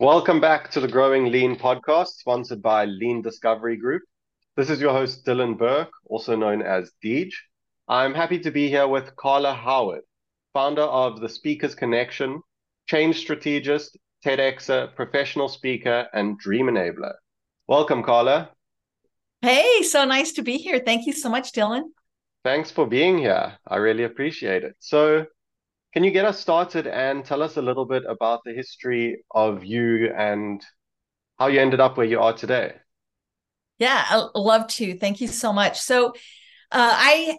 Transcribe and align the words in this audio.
Welcome 0.00 0.40
back 0.40 0.70
to 0.70 0.80
the 0.80 0.86
Growing 0.86 1.32
Lean 1.32 1.56
podcast, 1.56 2.18
sponsored 2.18 2.62
by 2.62 2.84
Lean 2.84 3.20
Discovery 3.20 3.76
Group. 3.76 4.02
This 4.56 4.70
is 4.70 4.80
your 4.80 4.92
host, 4.92 5.26
Dylan 5.26 5.58
Burke, 5.58 5.90
also 6.04 6.36
known 6.36 6.62
as 6.62 6.92
Deej. 7.04 7.32
I'm 7.88 8.14
happy 8.14 8.38
to 8.38 8.52
be 8.52 8.68
here 8.68 8.86
with 8.86 9.16
Carla 9.16 9.52
Howard, 9.52 10.02
founder 10.52 10.82
of 10.82 11.20
the 11.20 11.28
Speakers 11.28 11.74
Connection, 11.74 12.40
change 12.86 13.18
strategist, 13.18 13.98
TEDxer, 14.24 14.94
professional 14.94 15.48
speaker, 15.48 16.06
and 16.14 16.38
dream 16.38 16.66
enabler. 16.66 17.14
Welcome, 17.66 18.04
Carla. 18.04 18.50
Hey, 19.42 19.82
so 19.82 20.04
nice 20.04 20.30
to 20.34 20.42
be 20.42 20.58
here. 20.58 20.78
Thank 20.78 21.08
you 21.08 21.12
so 21.12 21.28
much, 21.28 21.50
Dylan. 21.50 21.82
Thanks 22.44 22.70
for 22.70 22.86
being 22.86 23.18
here. 23.18 23.58
I 23.66 23.76
really 23.78 24.04
appreciate 24.04 24.62
it. 24.62 24.76
So, 24.78 25.26
can 25.92 26.04
you 26.04 26.10
get 26.10 26.24
us 26.24 26.38
started 26.38 26.86
and 26.86 27.24
tell 27.24 27.42
us 27.42 27.56
a 27.56 27.62
little 27.62 27.86
bit 27.86 28.04
about 28.06 28.40
the 28.44 28.52
history 28.52 29.24
of 29.30 29.64
you 29.64 30.12
and 30.16 30.64
how 31.38 31.46
you 31.46 31.60
ended 31.60 31.80
up 31.80 31.96
where 31.96 32.06
you 32.06 32.20
are 32.20 32.32
today? 32.32 32.74
Yeah, 33.78 34.04
I 34.08 34.28
love 34.34 34.66
to. 34.68 34.98
Thank 34.98 35.20
you 35.20 35.28
so 35.28 35.52
much. 35.52 35.80
So, 35.80 36.12
uh, 36.70 36.92
I 36.92 37.38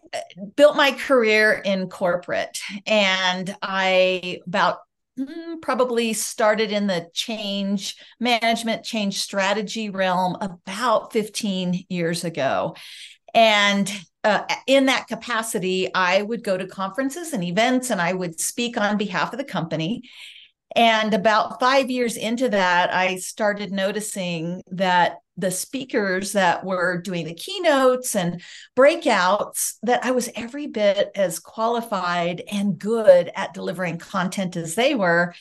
built 0.55 0.75
my 0.75 0.91
career 0.91 1.61
in 1.63 1.87
corporate, 1.87 2.59
and 2.87 3.55
I 3.61 4.39
about 4.47 4.79
mm, 5.19 5.61
probably 5.61 6.13
started 6.13 6.71
in 6.71 6.87
the 6.87 7.09
change 7.13 7.97
management, 8.19 8.83
change 8.83 9.19
strategy 9.19 9.91
realm 9.91 10.35
about 10.41 11.13
15 11.13 11.85
years 11.89 12.23
ago. 12.23 12.75
And 13.35 13.91
uh, 14.23 14.43
in 14.67 14.87
that 14.87 15.07
capacity, 15.07 15.93
I 15.93 16.21
would 16.21 16.43
go 16.43 16.57
to 16.57 16.67
conferences 16.67 17.33
and 17.33 17.43
events 17.43 17.89
and 17.89 18.01
I 18.01 18.13
would 18.13 18.39
speak 18.39 18.77
on 18.77 18.97
behalf 18.97 19.31
of 19.33 19.39
the 19.39 19.45
company. 19.45 20.03
And 20.75 21.13
about 21.13 21.59
five 21.59 21.89
years 21.89 22.15
into 22.15 22.49
that, 22.49 22.93
I 22.93 23.15
started 23.15 23.71
noticing 23.71 24.61
that 24.71 25.17
the 25.35 25.51
speakers 25.51 26.33
that 26.33 26.65
were 26.65 27.01
doing 27.01 27.25
the 27.25 27.33
keynotes 27.33 28.15
and 28.15 28.41
breakouts, 28.77 29.75
that 29.83 30.03
I 30.03 30.11
was 30.11 30.29
every 30.35 30.67
bit 30.67 31.11
as 31.15 31.39
qualified 31.39 32.43
and 32.51 32.77
good 32.77 33.31
at 33.35 33.53
delivering 33.53 33.97
content 33.97 34.57
as 34.57 34.75
they 34.75 34.95
were. 34.95 35.33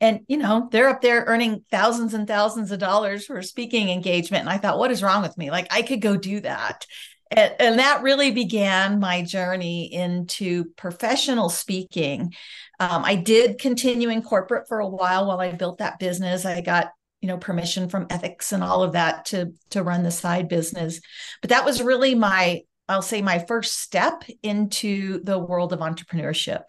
And, 0.00 0.20
you 0.28 0.38
know, 0.38 0.68
they're 0.70 0.88
up 0.88 1.02
there 1.02 1.24
earning 1.26 1.64
thousands 1.70 2.14
and 2.14 2.26
thousands 2.26 2.70
of 2.70 2.78
dollars 2.78 3.26
for 3.26 3.42
speaking 3.42 3.90
engagement. 3.90 4.42
And 4.42 4.50
I 4.50 4.56
thought, 4.56 4.78
what 4.78 4.92
is 4.92 5.02
wrong 5.02 5.20
with 5.20 5.36
me? 5.36 5.50
Like, 5.50 5.66
I 5.70 5.82
could 5.82 6.00
go 6.00 6.16
do 6.16 6.40
that 6.40 6.86
and, 7.30 7.54
and 7.58 7.78
that 7.78 8.02
really 8.02 8.32
began 8.32 8.98
my 8.98 9.22
journey 9.22 9.92
into 9.92 10.64
professional 10.76 11.48
speaking. 11.48 12.34
Um, 12.80 13.04
I 13.04 13.14
did 13.14 13.58
continue 13.58 14.08
in 14.08 14.22
corporate 14.22 14.66
for 14.68 14.80
a 14.80 14.88
while 14.88 15.26
while 15.26 15.40
I 15.40 15.52
built 15.52 15.78
that 15.78 15.98
business. 15.98 16.44
I 16.44 16.60
got 16.60 16.90
you 17.20 17.28
know 17.28 17.36
permission 17.36 17.88
from 17.88 18.06
ethics 18.10 18.52
and 18.52 18.64
all 18.64 18.82
of 18.82 18.92
that 18.92 19.26
to 19.26 19.52
to 19.70 19.82
run 19.82 20.02
the 20.02 20.10
side 20.10 20.48
business. 20.48 21.00
But 21.40 21.50
that 21.50 21.64
was 21.64 21.82
really 21.82 22.14
my 22.14 22.62
i'll 22.88 23.02
say 23.02 23.22
my 23.22 23.38
first 23.38 23.78
step 23.78 24.24
into 24.42 25.22
the 25.22 25.38
world 25.38 25.72
of 25.72 25.80
entrepreneurship. 25.80 26.62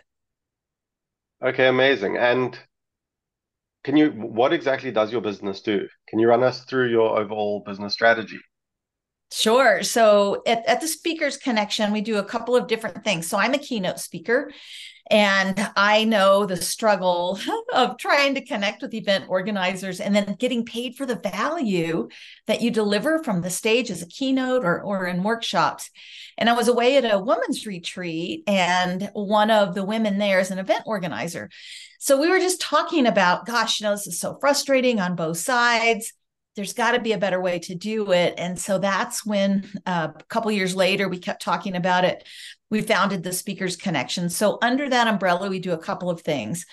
Okay 1.44 1.68
amazing. 1.68 2.18
And 2.18 2.60
can 3.84 3.98
you 3.98 4.12
what 4.12 4.54
exactly 4.54 4.92
does 4.92 5.12
your 5.12 5.22
business 5.22 5.62
do? 5.62 5.88
Can 6.10 6.20
you 6.20 6.28
run 6.28 6.44
us 6.44 6.66
through 6.66 6.90
your 6.90 7.18
overall 7.18 7.64
business 7.66 7.94
strategy 7.94 8.40
Sure. 9.32 9.82
So 9.82 10.42
at, 10.46 10.66
at 10.68 10.82
the 10.82 10.88
Speakers 10.88 11.38
Connection, 11.38 11.94
we 11.94 12.02
do 12.02 12.18
a 12.18 12.24
couple 12.24 12.56
of 12.56 12.68
different 12.68 13.04
things. 13.06 13.28
So 13.28 13.38
I'm 13.38 13.54
a 13.54 13.60
keynote 13.60 14.00
speaker, 14.00 14.52
and 15.10 15.70
I 15.78 16.04
know 16.04 16.46
the 16.46 16.58
struggle 16.58 17.40
of 17.74 17.98
trying 17.98 18.36
to 18.36 18.46
connect 18.46 18.82
with 18.82 18.94
event 18.94 19.26
organizers 19.30 20.02
and 20.02 20.14
then 20.14 20.36
getting 20.38 20.66
paid 20.66 20.96
for 20.96 21.06
the 21.06 21.16
value 21.16 22.10
that 22.48 22.62
you 22.62 22.72
deliver 22.72 23.24
from 23.24 23.42
the 23.42 23.50
stage 23.50 23.90
as 23.90 24.02
a 24.02 24.08
keynote 24.08 24.66
or, 24.66 24.82
or 24.82 25.08
in 25.08 25.24
workshops. 25.24 25.90
And 26.38 26.50
I 26.50 26.54
was 26.54 26.68
away 26.68 26.98
at 26.98 27.10
a 27.10 27.18
women's 27.18 27.66
retreat, 27.66 28.44
and 28.48 29.10
one 29.14 29.50
of 29.50 29.76
the 29.76 29.86
women 29.86 30.18
there 30.18 30.42
is 30.42 30.52
an 30.52 30.60
event 30.60 30.84
organizer. 30.86 31.50
So 32.00 32.20
we 32.20 32.30
were 32.30 32.40
just 32.40 32.60
talking 32.60 33.08
about, 33.08 33.46
gosh, 33.46 33.80
you 33.80 33.86
know, 33.86 33.92
this 33.92 34.08
is 34.08 34.20
so 34.20 34.38
frustrating 34.42 35.00
on 35.00 35.16
both 35.16 35.38
sides 35.38 36.12
there's 36.56 36.74
got 36.74 36.92
to 36.92 37.00
be 37.00 37.14
a 37.14 37.18
better 37.18 37.42
way 37.42 37.60
to 37.60 37.76
do 37.76 38.12
it. 38.12 38.34
And 38.38 38.60
so 38.60 38.78
that's 38.78 39.26
when 39.26 39.70
uh, 39.86 40.10
a 40.16 40.24
couple 40.26 40.52
years 40.52 40.76
later 40.76 41.08
we 41.08 41.18
kept 41.18 41.42
talking 41.42 41.76
about 41.76 42.04
it. 42.04 42.28
We 42.70 42.82
founded 42.82 43.24
the 43.24 43.34
speakers 43.34 43.76
connection. 43.76 44.30
So 44.30 44.58
under 44.62 44.90
that 44.90 45.08
umbrella 45.08 45.50
we 45.50 45.60
do 45.60 45.72
a 45.72 45.78
couple 45.78 46.10
of 46.10 46.22
things. 46.22 46.66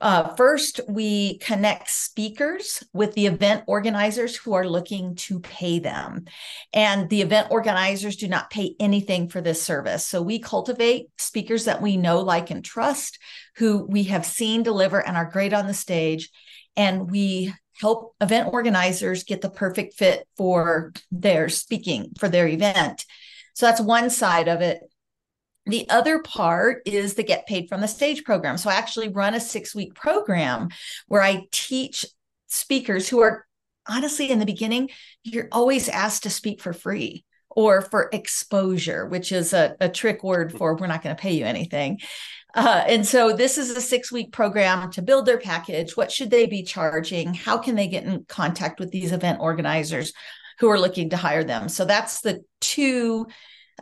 Uh, 0.00 0.34
first 0.34 0.80
we 0.88 1.38
connect 1.38 1.88
speakers 1.88 2.84
with 2.92 3.14
the 3.14 3.26
event 3.26 3.64
organizers 3.66 4.36
who 4.36 4.52
are 4.52 4.68
looking 4.68 5.14
to 5.14 5.40
pay 5.40 5.78
them. 5.78 6.26
And 6.74 7.08
the 7.08 7.22
event 7.22 7.48
organizers 7.50 8.16
do 8.16 8.28
not 8.28 8.50
pay 8.50 8.74
anything 8.78 9.28
for 9.28 9.40
this 9.40 9.62
service. 9.62 10.04
So 10.04 10.20
we 10.20 10.38
cultivate 10.38 11.06
speakers 11.16 11.64
that 11.64 11.80
we 11.80 11.96
know 11.96 12.20
like 12.20 12.50
and 12.50 12.62
trust 12.62 13.18
who 13.56 13.86
we 13.86 14.04
have 14.04 14.26
seen 14.26 14.62
deliver 14.62 15.04
and 15.04 15.16
are 15.16 15.30
great 15.30 15.54
on 15.54 15.66
the 15.66 15.74
stage. 15.74 16.28
And 16.76 17.10
we 17.10 17.54
help 17.80 18.14
event 18.20 18.52
organizers 18.52 19.24
get 19.24 19.40
the 19.40 19.50
perfect 19.50 19.94
fit 19.94 20.26
for 20.36 20.92
their 21.10 21.48
speaking 21.48 22.12
for 22.18 22.28
their 22.28 22.48
event. 22.48 23.04
So 23.54 23.66
that's 23.66 23.80
one 23.80 24.10
side 24.10 24.48
of 24.48 24.60
it. 24.60 24.80
The 25.66 25.88
other 25.90 26.20
part 26.20 26.82
is 26.86 27.14
the 27.14 27.22
get 27.22 27.46
paid 27.46 27.68
from 27.68 27.80
the 27.80 27.88
stage 27.88 28.22
program. 28.24 28.56
So 28.56 28.70
I 28.70 28.74
actually 28.74 29.08
run 29.08 29.34
a 29.34 29.40
six 29.40 29.74
week 29.74 29.94
program 29.94 30.68
where 31.08 31.22
I 31.22 31.46
teach 31.50 32.04
speakers 32.46 33.08
who 33.08 33.20
are 33.20 33.46
honestly 33.88 34.30
in 34.30 34.38
the 34.38 34.46
beginning, 34.46 34.90
you're 35.24 35.48
always 35.52 35.88
asked 35.88 36.22
to 36.24 36.30
speak 36.30 36.60
for 36.60 36.72
free 36.72 37.24
or 37.50 37.80
for 37.80 38.08
exposure, 38.12 39.06
which 39.06 39.32
is 39.32 39.52
a, 39.52 39.76
a 39.80 39.88
trick 39.88 40.22
word 40.22 40.52
for 40.52 40.76
we're 40.76 40.86
not 40.86 41.02
going 41.02 41.16
to 41.16 41.20
pay 41.20 41.32
you 41.32 41.44
anything. 41.44 41.98
Uh, 42.56 42.82
and 42.88 43.06
so 43.06 43.36
this 43.36 43.58
is 43.58 43.70
a 43.70 43.82
six 43.82 44.10
week 44.10 44.32
program 44.32 44.90
to 44.90 45.02
build 45.02 45.26
their 45.26 45.38
package. 45.38 45.94
What 45.94 46.10
should 46.10 46.30
they 46.30 46.46
be 46.46 46.62
charging? 46.62 47.34
How 47.34 47.58
can 47.58 47.74
they 47.74 47.86
get 47.86 48.04
in 48.04 48.24
contact 48.24 48.80
with 48.80 48.90
these 48.90 49.12
event 49.12 49.40
organizers 49.40 50.14
who 50.58 50.70
are 50.70 50.80
looking 50.80 51.10
to 51.10 51.18
hire 51.18 51.44
them? 51.44 51.68
So 51.68 51.84
that's 51.84 52.22
the 52.22 52.42
two 52.62 53.26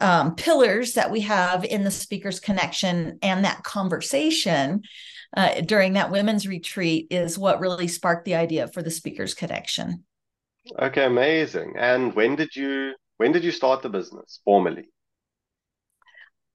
um, 0.01 0.35
pillars 0.35 0.95
that 0.95 1.13
we 1.13 1.21
have 1.21 1.65
in 1.65 1.85
the 1.85 1.91
speakers 1.93 2.41
connection 2.41 3.21
and 3.23 3.45
that 3.45 3.63
conversation 3.63 4.83
uh, 5.37 5.61
during 5.61 5.93
that 5.93 6.11
women's 6.11 6.49
retreat 6.49 7.07
is 7.11 7.39
what 7.39 7.61
really 7.61 7.87
sparked 7.87 8.25
the 8.25 8.35
idea 8.35 8.67
for 8.67 8.83
the 8.83 8.91
speakers 8.91 9.35
connection. 9.35 10.05
Okay, 10.81 11.05
amazing. 11.05 11.75
And 11.79 12.13
when 12.15 12.35
did 12.35 12.57
you 12.57 12.95
when 13.19 13.31
did 13.31 13.45
you 13.45 13.53
start 13.53 13.83
the 13.83 13.89
business 13.89 14.41
formally? 14.45 14.89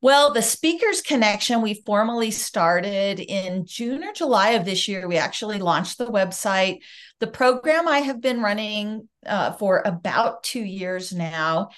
Well, 0.01 0.31
the 0.31 0.41
Speakers 0.41 1.01
Connection, 1.01 1.61
we 1.61 1.83
formally 1.85 2.31
started 2.31 3.19
in 3.19 3.65
June 3.65 4.01
or 4.01 4.13
July 4.13 4.51
of 4.51 4.63
this 4.63 4.87
year. 4.87 5.05
We 5.09 5.17
actually 5.17 5.59
launched 5.59 5.97
the 5.97 6.05
website. 6.05 6.79
The 7.19 7.27
program 7.27 7.85
I 7.85 7.99
have 7.99 8.21
been 8.21 8.41
running 8.41 9.09
uh, 9.25 9.51
for 9.53 9.81
about 9.83 10.43
two 10.43 10.63
years 10.63 11.11
now. 11.11 11.69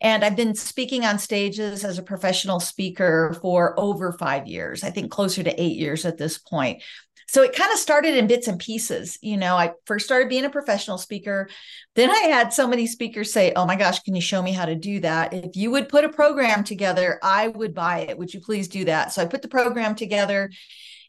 And 0.00 0.24
I've 0.24 0.34
been 0.34 0.56
speaking 0.56 1.04
on 1.04 1.20
stages 1.20 1.84
as 1.84 1.98
a 1.98 2.02
professional 2.02 2.58
speaker 2.58 3.36
for 3.40 3.78
over 3.78 4.12
five 4.12 4.48
years, 4.48 4.82
I 4.82 4.90
think 4.90 5.12
closer 5.12 5.44
to 5.44 5.62
eight 5.62 5.76
years 5.76 6.04
at 6.04 6.18
this 6.18 6.36
point 6.36 6.82
so 7.28 7.42
it 7.42 7.54
kind 7.54 7.72
of 7.72 7.78
started 7.78 8.16
in 8.16 8.26
bits 8.26 8.48
and 8.48 8.58
pieces 8.58 9.18
you 9.22 9.36
know 9.36 9.56
i 9.56 9.72
first 9.86 10.06
started 10.06 10.28
being 10.28 10.44
a 10.44 10.50
professional 10.50 10.98
speaker. 10.98 11.48
Then 11.94 12.10
i 12.10 12.20
had 12.20 12.52
so 12.52 12.66
many 12.66 12.86
speakers 12.86 13.32
say 13.32 13.52
oh 13.54 13.66
my 13.66 13.76
gosh 13.76 14.00
can 14.00 14.14
you 14.14 14.20
show 14.20 14.42
me 14.42 14.52
how 14.52 14.64
to 14.66 14.74
do 14.74 15.00
that? 15.00 15.32
If 15.32 15.56
you 15.56 15.70
would 15.70 15.88
put 15.88 16.04
a 16.04 16.08
program 16.08 16.64
together 16.64 17.18
i 17.22 17.48
would 17.48 17.74
buy 17.74 18.00
it. 18.00 18.18
Would 18.18 18.34
you 18.34 18.40
please 18.40 18.68
do 18.68 18.84
that? 18.86 19.12
So 19.12 19.22
i 19.22 19.26
put 19.26 19.42
the 19.42 19.48
program 19.48 19.94
together 19.94 20.50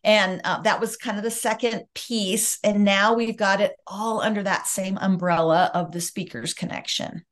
and 0.03 0.41
uh, 0.45 0.61
that 0.61 0.79
was 0.79 0.95
kind 0.95 1.17
of 1.17 1.23
the 1.23 1.31
second 1.31 1.83
piece 1.93 2.57
and 2.63 2.85
now 2.85 3.13
we've 3.13 3.37
got 3.37 3.59
it 3.61 3.73
all 3.85 4.21
under 4.21 4.43
that 4.43 4.67
same 4.67 4.97
umbrella 4.97 5.71
of 5.73 5.91
the 5.91 6.01
speakers 6.01 6.53
connection. 6.53 7.23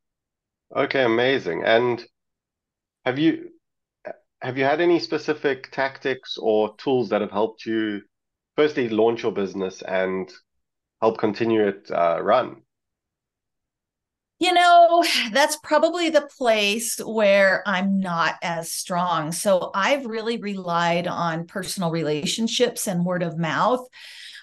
Okay 0.76 1.04
amazing. 1.04 1.64
And 1.64 2.04
have 3.06 3.18
you 3.18 3.52
have 4.42 4.58
you 4.58 4.66
had 4.66 4.82
any 4.82 5.00
specific 5.00 5.72
tactics 5.72 6.38
or 6.38 6.76
tools 6.76 7.10
that 7.10 7.22
have 7.22 7.32
helped 7.32 7.66
you 7.66 8.02
firstly 8.58 8.90
launch 8.90 9.24
your 9.24 9.32
business 9.32 9.82
and 9.82 10.30
help 11.00 11.18
continue 11.18 11.68
it 11.68 11.90
uh, 11.92 12.20
run? 12.22 12.64
You 14.40 14.54
know, 14.54 15.04
that's 15.32 15.58
probably 15.64 16.10
the 16.10 16.30
place 16.38 17.00
where 17.00 17.64
I'm 17.66 18.00
not 18.00 18.36
as 18.44 18.72
strong. 18.72 19.32
So 19.32 19.72
I've 19.74 20.06
really 20.06 20.38
relied 20.38 21.08
on 21.08 21.48
personal 21.48 21.90
relationships 21.90 22.88
and 22.88 23.06
word 23.06 23.24
of 23.24 23.38
mouth 23.38 23.88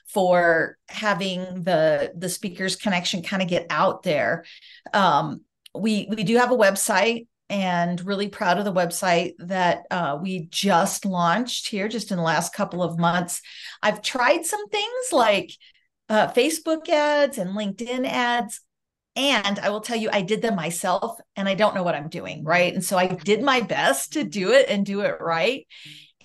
for 0.08 0.78
having 0.88 1.62
the 1.62 2.12
the 2.16 2.28
speakers 2.28 2.76
connection 2.76 3.22
kind 3.22 3.42
of 3.42 3.48
get 3.48 3.66
out 3.70 4.02
there. 4.02 4.44
Um, 4.92 5.42
we 5.74 6.08
we 6.08 6.24
do 6.24 6.36
have 6.38 6.52
a 6.52 6.56
website 6.56 7.26
and 7.48 8.04
really 8.06 8.28
proud 8.28 8.58
of 8.58 8.64
the 8.64 8.72
website 8.72 9.34
that 9.38 9.82
uh, 9.90 10.18
we 10.20 10.46
just 10.50 11.04
launched 11.04 11.68
here 11.68 11.88
just 11.88 12.10
in 12.10 12.16
the 12.16 12.22
last 12.22 12.54
couple 12.54 12.82
of 12.82 12.98
months. 12.98 13.42
I've 13.82 14.02
tried 14.02 14.46
some 14.46 14.66
things 14.68 15.12
like 15.12 15.50
uh, 16.08 16.28
Facebook 16.28 16.88
ads 16.88 17.38
and 17.38 17.50
LinkedIn 17.50 18.06
ads. 18.06 18.60
And 19.16 19.60
I 19.60 19.70
will 19.70 19.80
tell 19.80 19.96
you, 19.96 20.10
I 20.12 20.22
did 20.22 20.42
them 20.42 20.56
myself 20.56 21.18
and 21.36 21.48
I 21.48 21.54
don't 21.54 21.76
know 21.76 21.84
what 21.84 21.94
I'm 21.94 22.08
doing. 22.08 22.42
Right. 22.42 22.74
And 22.74 22.84
so 22.84 22.98
I 22.98 23.06
did 23.06 23.42
my 23.42 23.60
best 23.60 24.14
to 24.14 24.24
do 24.24 24.50
it 24.50 24.68
and 24.68 24.84
do 24.84 25.02
it 25.02 25.20
right. 25.20 25.66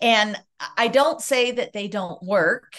And 0.01 0.35
I 0.75 0.87
don't 0.87 1.21
say 1.21 1.51
that 1.51 1.73
they 1.73 1.87
don't 1.87 2.21
work, 2.23 2.73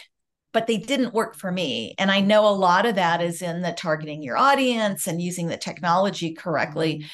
but 0.53 0.67
they 0.67 0.79
didn't 0.79 1.15
work 1.15 1.37
for 1.37 1.53
me. 1.53 1.95
And 1.97 2.11
I 2.11 2.21
know 2.21 2.49
a 2.49 2.51
lot 2.51 2.87
of 2.87 2.97
that 2.97 3.23
is 3.23 3.41
in 3.41 3.63
the 3.63 3.73
targeting 3.73 4.23
your 4.23 4.37
audience 4.37 5.07
and 5.07 5.23
using 5.23 5.47
the 5.47 5.57
technology 5.57 6.33
correctly. 6.35 7.07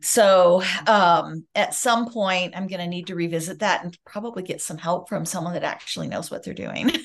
So 0.00 0.62
um, 0.86 1.44
at 1.54 1.74
some 1.74 2.10
point, 2.10 2.54
I'm 2.56 2.66
going 2.66 2.80
to 2.80 2.86
need 2.86 3.08
to 3.08 3.14
revisit 3.14 3.58
that 3.60 3.84
and 3.84 3.96
probably 4.04 4.42
get 4.42 4.60
some 4.60 4.78
help 4.78 5.08
from 5.08 5.24
someone 5.24 5.54
that 5.54 5.64
actually 5.64 6.08
knows 6.08 6.30
what 6.30 6.44
they're 6.44 6.54
doing. 6.54 6.90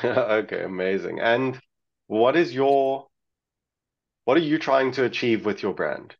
okay, 0.04 0.62
amazing. 0.62 1.20
And 1.20 1.58
what 2.06 2.36
is 2.36 2.54
your 2.54 3.06
what 4.24 4.36
are 4.36 4.40
you 4.40 4.58
trying 4.58 4.92
to 4.92 5.04
achieve 5.04 5.44
with 5.44 5.62
your 5.62 5.74
brand? 5.74 6.14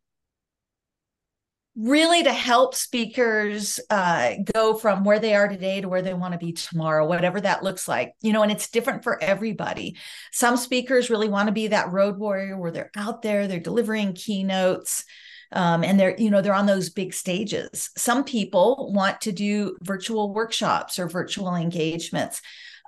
Really, 1.76 2.24
to 2.24 2.32
help 2.32 2.74
speakers 2.74 3.78
uh, 3.88 4.32
go 4.52 4.74
from 4.74 5.04
where 5.04 5.20
they 5.20 5.34
are 5.34 5.48
today 5.48 5.80
to 5.80 5.88
where 5.88 6.02
they 6.02 6.12
want 6.12 6.32
to 6.32 6.38
be 6.38 6.52
tomorrow, 6.52 7.06
whatever 7.06 7.40
that 7.40 7.62
looks 7.62 7.86
like. 7.86 8.12
You 8.20 8.32
know, 8.32 8.42
and 8.42 8.50
it's 8.50 8.70
different 8.70 9.04
for 9.04 9.22
everybody. 9.22 9.96
Some 10.32 10.56
speakers 10.56 11.10
really 11.10 11.28
want 11.28 11.46
to 11.46 11.52
be 11.52 11.68
that 11.68 11.92
road 11.92 12.18
warrior 12.18 12.58
where 12.58 12.72
they're 12.72 12.90
out 12.96 13.22
there, 13.22 13.46
they're 13.46 13.60
delivering 13.60 14.14
keynotes. 14.14 15.04
Um, 15.52 15.82
and 15.82 15.98
they're 15.98 16.14
you 16.16 16.30
know 16.30 16.42
they're 16.42 16.54
on 16.54 16.66
those 16.66 16.90
big 16.90 17.12
stages. 17.12 17.90
Some 17.96 18.24
people 18.24 18.92
want 18.94 19.20
to 19.22 19.32
do 19.32 19.76
virtual 19.82 20.32
workshops 20.32 20.98
or 20.98 21.08
virtual 21.08 21.54
engagements. 21.56 22.40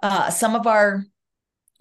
Uh, 0.03 0.31
some 0.31 0.55
of 0.55 0.67
our 0.67 1.05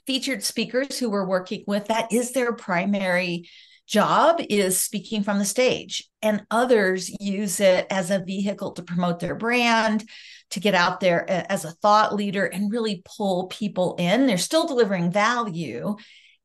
featured 0.05 0.43
speakers 0.43 0.97
who 0.97 1.09
we're 1.09 1.27
working 1.27 1.63
with 1.67 1.87
that 1.87 2.11
is 2.11 2.31
their 2.31 2.53
primary 2.53 3.47
job 3.87 4.41
is 4.49 4.79
speaking 4.79 5.21
from 5.23 5.37
the 5.37 5.45
stage. 5.45 6.09
And 6.21 6.45
others 6.49 7.09
use 7.19 7.59
it 7.59 7.87
as 7.89 8.09
a 8.09 8.23
vehicle 8.23 8.71
to 8.73 8.83
promote 8.83 9.19
their 9.19 9.35
brand 9.35 10.07
to 10.51 10.59
get 10.59 10.75
out 10.75 10.99
there 10.99 11.29
as 11.29 11.65
a 11.65 11.71
thought 11.71 12.15
leader 12.15 12.45
and 12.45 12.71
really 12.71 13.03
pull 13.05 13.47
people 13.47 13.95
in. 13.99 14.27
They're 14.27 14.37
still 14.37 14.65
delivering 14.65 15.11
value 15.11 15.95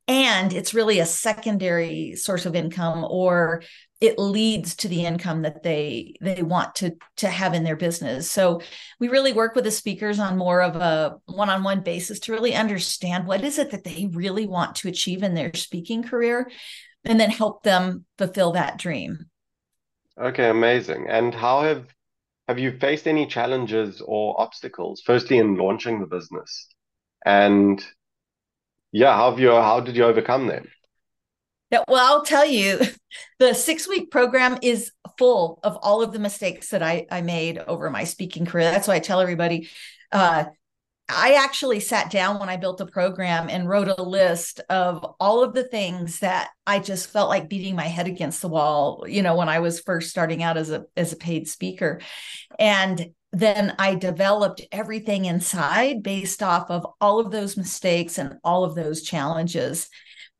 and 0.09 0.53
it's 0.53 0.75
really 0.75 1.01
a 1.01 1.07
secondary 1.07 2.15
source 2.15 2.47
of 2.47 2.55
income 2.55 3.05
or 3.09 3.63
it 4.01 4.19
leads 4.19 4.77
to 4.77 4.89
the 4.89 5.07
income 5.07 5.43
that 5.43 5.63
they 5.63 6.15
they 6.21 6.43
want 6.43 6.75
to 6.77 6.97
to 7.17 7.29
have 7.29 7.55
in 7.55 7.65
their 7.65 7.77
business. 7.77 8.31
So 8.31 8.61
we 9.01 9.09
really 9.09 9.33
work 9.33 9.55
with 9.55 9.65
the 9.65 9.71
speakers 9.71 10.19
on 10.19 10.37
more 10.37 10.63
of 10.63 10.77
a 10.77 11.17
one-on-one 11.27 11.81
basis 11.81 12.21
to 12.21 12.33
really 12.33 12.55
understand 12.55 13.27
what 13.27 13.43
is 13.43 13.59
it 13.59 13.71
that 13.71 13.85
they 13.85 14.11
really 14.13 14.47
want 14.47 14.77
to 14.77 14.89
achieve 14.89 15.23
in 15.23 15.35
their 15.35 15.55
speaking 15.55 16.03
career 16.03 16.51
and 17.05 17.19
then 17.19 17.31
help 17.31 17.63
them 17.63 18.05
fulfill 18.19 18.53
that 18.53 18.79
dream. 18.79 19.27
Okay 20.21 20.51
amazing. 20.51 21.07
And 21.09 21.35
how 21.35 21.63
have 21.63 21.87
have 22.49 22.59
you 22.59 22.79
faced 22.79 23.09
any 23.09 23.27
challenges 23.27 24.03
or 24.05 24.41
obstacles 24.41 25.03
firstly 25.05 25.39
in 25.39 25.57
launching 25.57 26.01
the 26.01 26.07
business? 26.07 26.69
And 27.25 27.83
yeah 28.93 29.17
how 29.17 29.31
have 29.31 29.41
you 29.41 29.51
how 29.51 29.81
did 29.81 29.97
you 29.97 30.05
overcome 30.05 30.47
them 30.47 30.67
yeah, 31.71 31.85
well, 31.89 32.05
I'll 32.05 32.25
tell 32.25 32.47
you, 32.47 32.81
the 33.39 33.55
six 33.55 33.89
week 33.89 34.11
program 34.11 34.59
is 34.63 34.93
full 35.19 35.59
of 35.63 35.77
all 35.77 36.03
of 36.03 36.13
the 36.13 36.19
mistakes 36.19 36.71
that 36.71 36.83
I, 36.83 37.07
I 37.11 37.23
made 37.23 37.59
over 37.59 37.91
my 37.91 38.05
speaking 38.05 38.47
career. 38.47 38.71
That's 38.71 38.89
why 38.89 38.95
I 38.95 39.01
tell 39.01 39.21
everybody. 39.21 39.69
Uh, 40.13 40.45
I 41.09 41.35
actually 41.35 41.79
sat 41.79 42.11
down 42.11 42.41
when 42.41 42.49
I 42.49 42.57
built 42.57 42.79
the 42.79 42.87
program 42.87 43.49
and 43.49 43.69
wrote 43.69 43.89
a 43.89 44.03
list 44.03 44.61
of 44.69 45.05
all 45.21 45.45
of 45.45 45.55
the 45.55 45.63
things 45.63 46.19
that 46.19 46.51
I 46.67 46.81
just 46.81 47.11
felt 47.11 47.29
like 47.29 47.49
beating 47.49 47.77
my 47.77 47.87
head 47.87 48.09
against 48.09 48.43
the 48.43 48.49
wall, 48.49 49.05
you 49.07 49.23
know, 49.23 49.37
when 49.37 49.49
I 49.49 49.61
was 49.61 49.79
first 49.79 50.11
starting 50.11 50.43
out 50.43 50.57
as 50.57 50.71
a 50.71 50.85
as 50.97 51.13
a 51.13 51.17
paid 51.17 51.47
speaker. 51.47 52.01
And 52.59 53.13
then 53.33 53.75
I 53.79 53.95
developed 53.95 54.63
everything 54.73 55.27
inside 55.27 56.03
based 56.03 56.43
off 56.43 56.71
of 56.71 56.87
all 57.01 57.21
of 57.21 57.31
those 57.31 57.57
mistakes 57.57 58.19
and 58.19 58.39
all 58.43 58.65
of 58.65 58.75
those 58.75 59.03
challenges. 59.03 59.89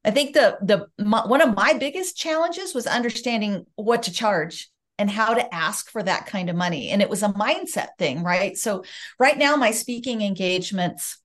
I 0.07 0.11
think 0.13 0.35
the 0.35 0.57
the 0.63 0.87
my, 1.05 1.27
one 1.27 1.41
of 1.41 1.57
my 1.57 1.75
biggest 1.75 2.17
challenges 2.17 2.75
was 2.75 2.87
understanding 2.87 3.67
what 3.75 4.05
to 4.05 4.13
charge 4.13 4.71
and 4.99 5.11
how 5.11 5.35
to 5.35 5.55
ask 5.55 5.91
for 5.91 6.03
that 6.03 6.27
kind 6.27 6.49
of 6.49 6.57
money. 6.57 6.89
And 6.89 7.03
it 7.03 7.11
was 7.11 7.23
a 7.23 7.29
mindset 7.29 7.89
thing 7.99 8.23
right? 8.23 8.57
So 8.57 8.85
right 9.19 9.37
now 9.37 9.57
my 9.57 9.73
speaking 9.73 10.23
engagements 10.23 11.19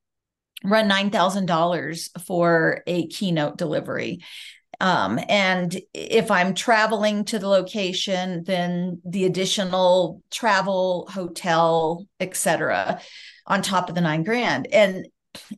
run 0.63 0.89
$9000 0.89 2.25
for 2.25 2.83
a 2.85 3.07
keynote 3.07 3.57
delivery. 3.57 4.19
Um, 4.79 5.19
and 5.29 5.79
if 5.93 6.31
i'm 6.31 6.55
traveling 6.55 7.25
to 7.25 7.37
the 7.37 7.47
location 7.47 8.43
then 8.45 8.99
the 9.05 9.25
additional 9.25 10.23
travel 10.31 11.07
hotel 11.11 12.07
etc 12.19 12.99
on 13.45 13.61
top 13.61 13.89
of 13.89 13.95
the 13.95 14.01
nine 14.01 14.23
grand. 14.23 14.67
And 14.71 15.07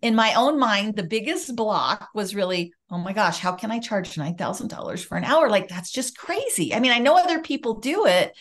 in 0.01 0.15
my 0.15 0.33
own 0.33 0.59
mind, 0.59 0.95
the 0.95 1.03
biggest 1.03 1.55
block 1.55 2.09
was 2.13 2.35
really, 2.35 2.73
oh 2.93 2.99
my 2.99 3.13
gosh, 3.13 3.39
how 3.39 3.53
can 3.53 3.71
I 3.71 3.79
charge 3.79 4.13
$9,000 4.13 5.05
for 5.05 5.17
an 5.17 5.23
hour? 5.23 5.49
Like, 5.49 5.67
that's 5.67 5.91
just 5.91 6.17
crazy. 6.17 6.73
I 6.73 6.79
mean, 6.79 6.91
I 6.91 6.99
know 6.99 7.17
other 7.17 7.39
people 7.41 7.79
do 7.79 8.05
it, 8.05 8.33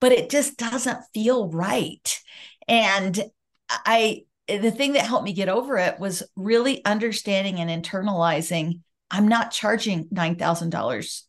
but 0.00 0.12
it 0.12 0.30
just 0.30 0.56
doesn't 0.56 0.98
feel 1.14 1.48
right. 1.48 2.20
And 2.66 3.22
I, 3.70 4.24
the 4.48 4.72
thing 4.72 4.94
that 4.94 5.06
helped 5.06 5.24
me 5.24 5.32
get 5.32 5.48
over 5.48 5.78
it 5.78 6.00
was 6.00 6.22
really 6.34 6.84
understanding 6.84 7.60
and 7.60 7.70
internalizing 7.84 8.80
I'm 9.10 9.28
not 9.28 9.52
charging 9.52 10.08
$9,000 10.08 11.22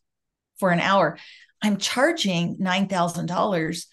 for 0.58 0.70
an 0.70 0.80
hour. 0.80 1.18
I'm 1.62 1.78
charging 1.78 2.58
$9,000 2.58 3.84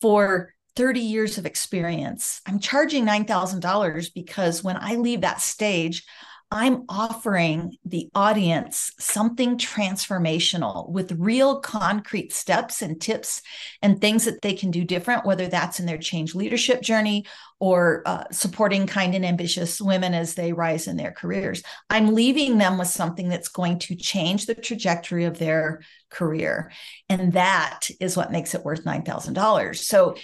for 0.00 0.54
30 0.76 1.00
years 1.00 1.38
of 1.38 1.46
experience. 1.46 2.40
I'm 2.46 2.58
charging 2.58 3.06
$9,000 3.06 4.14
because 4.14 4.62
when 4.62 4.76
I 4.76 4.96
leave 4.96 5.22
that 5.22 5.40
stage, 5.40 6.04
I'm 6.50 6.84
offering 6.88 7.76
the 7.84 8.08
audience 8.14 8.92
something 8.98 9.58
transformational 9.58 10.88
with 10.88 11.12
real 11.12 11.60
concrete 11.60 12.32
steps 12.32 12.80
and 12.80 13.00
tips 13.00 13.42
and 13.82 14.00
things 14.00 14.24
that 14.26 14.40
they 14.42 14.54
can 14.54 14.70
do 14.70 14.84
different, 14.84 15.26
whether 15.26 15.48
that's 15.48 15.80
in 15.80 15.86
their 15.86 15.98
change 15.98 16.34
leadership 16.34 16.80
journey 16.80 17.24
or 17.58 18.02
uh, 18.06 18.24
supporting 18.30 18.86
kind 18.86 19.14
and 19.14 19.24
ambitious 19.24 19.80
women 19.80 20.14
as 20.14 20.34
they 20.34 20.52
rise 20.52 20.86
in 20.86 20.96
their 20.96 21.12
careers. 21.12 21.62
I'm 21.90 22.14
leaving 22.14 22.58
them 22.58 22.78
with 22.78 22.88
something 22.88 23.28
that's 23.28 23.48
going 23.48 23.78
to 23.80 23.96
change 23.96 24.46
the 24.46 24.54
trajectory 24.54 25.24
of 25.24 25.38
their 25.38 25.80
career. 26.10 26.70
And 27.08 27.32
that 27.32 27.88
is 28.00 28.16
what 28.16 28.32
makes 28.32 28.54
it 28.54 28.64
worth 28.64 28.84
$9,000. 28.84 29.76
So 29.76 30.14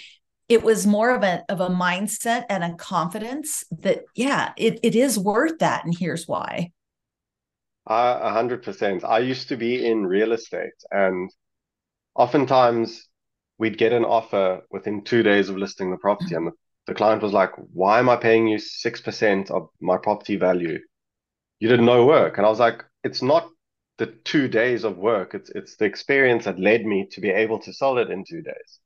it 0.51 0.63
was 0.63 0.85
more 0.85 1.11
of 1.11 1.23
a 1.23 1.45
of 1.47 1.61
a 1.61 1.69
mindset 1.69 2.43
and 2.49 2.61
a 2.61 2.75
confidence 2.75 3.63
that 3.71 4.03
yeah 4.15 4.51
it, 4.57 4.81
it 4.83 4.95
is 4.95 5.17
worth 5.17 5.57
that 5.59 5.85
and 5.85 5.97
here's 5.97 6.27
why. 6.27 6.71
A 7.87 8.31
hundred 8.31 8.61
percent. 8.61 9.05
I 9.05 9.19
used 9.19 9.47
to 9.47 9.55
be 9.55 9.85
in 9.85 10.05
real 10.05 10.33
estate 10.33 10.79
and 10.91 11.31
oftentimes 12.15 13.07
we'd 13.57 13.77
get 13.77 13.93
an 13.93 14.03
offer 14.03 14.61
within 14.69 15.05
two 15.05 15.23
days 15.23 15.47
of 15.47 15.55
listing 15.55 15.89
the 15.89 15.97
property 15.97 16.35
and 16.35 16.47
the, 16.47 16.51
the 16.85 16.93
client 16.93 17.23
was 17.23 17.31
like 17.31 17.51
why 17.71 17.99
am 17.99 18.09
i 18.09 18.17
paying 18.17 18.47
you 18.47 18.57
6% 18.57 19.51
of 19.51 19.69
my 19.79 19.97
property 19.97 20.35
value? 20.35 20.79
You 21.59 21.69
did 21.69 21.79
no 21.79 22.05
work. 22.05 22.37
And 22.37 22.45
i 22.45 22.49
was 22.49 22.59
like 22.59 22.83
it's 23.05 23.21
not 23.21 23.47
the 23.99 24.07
two 24.25 24.49
days 24.49 24.83
of 24.83 24.97
work. 24.97 25.33
It's 25.33 25.49
it's 25.51 25.77
the 25.77 25.85
experience 25.85 26.43
that 26.43 26.59
led 26.59 26.85
me 26.85 27.07
to 27.13 27.21
be 27.21 27.29
able 27.29 27.59
to 27.59 27.71
sell 27.71 27.97
it 27.99 28.11
in 28.11 28.25
two 28.25 28.41
days 28.41 28.80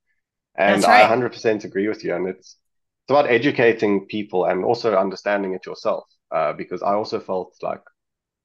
and 0.56 0.82
right. 0.82 1.10
I 1.10 1.16
100% 1.16 1.64
agree 1.64 1.88
with 1.88 2.04
you. 2.04 2.14
And 2.14 2.28
it's, 2.28 2.56
it's 3.04 3.10
about 3.10 3.30
educating 3.30 4.06
people 4.06 4.46
and 4.46 4.64
also 4.64 4.96
understanding 4.96 5.54
it 5.54 5.66
yourself. 5.66 6.04
Uh, 6.30 6.52
because 6.52 6.82
I 6.82 6.94
also 6.94 7.20
felt 7.20 7.54
like 7.62 7.82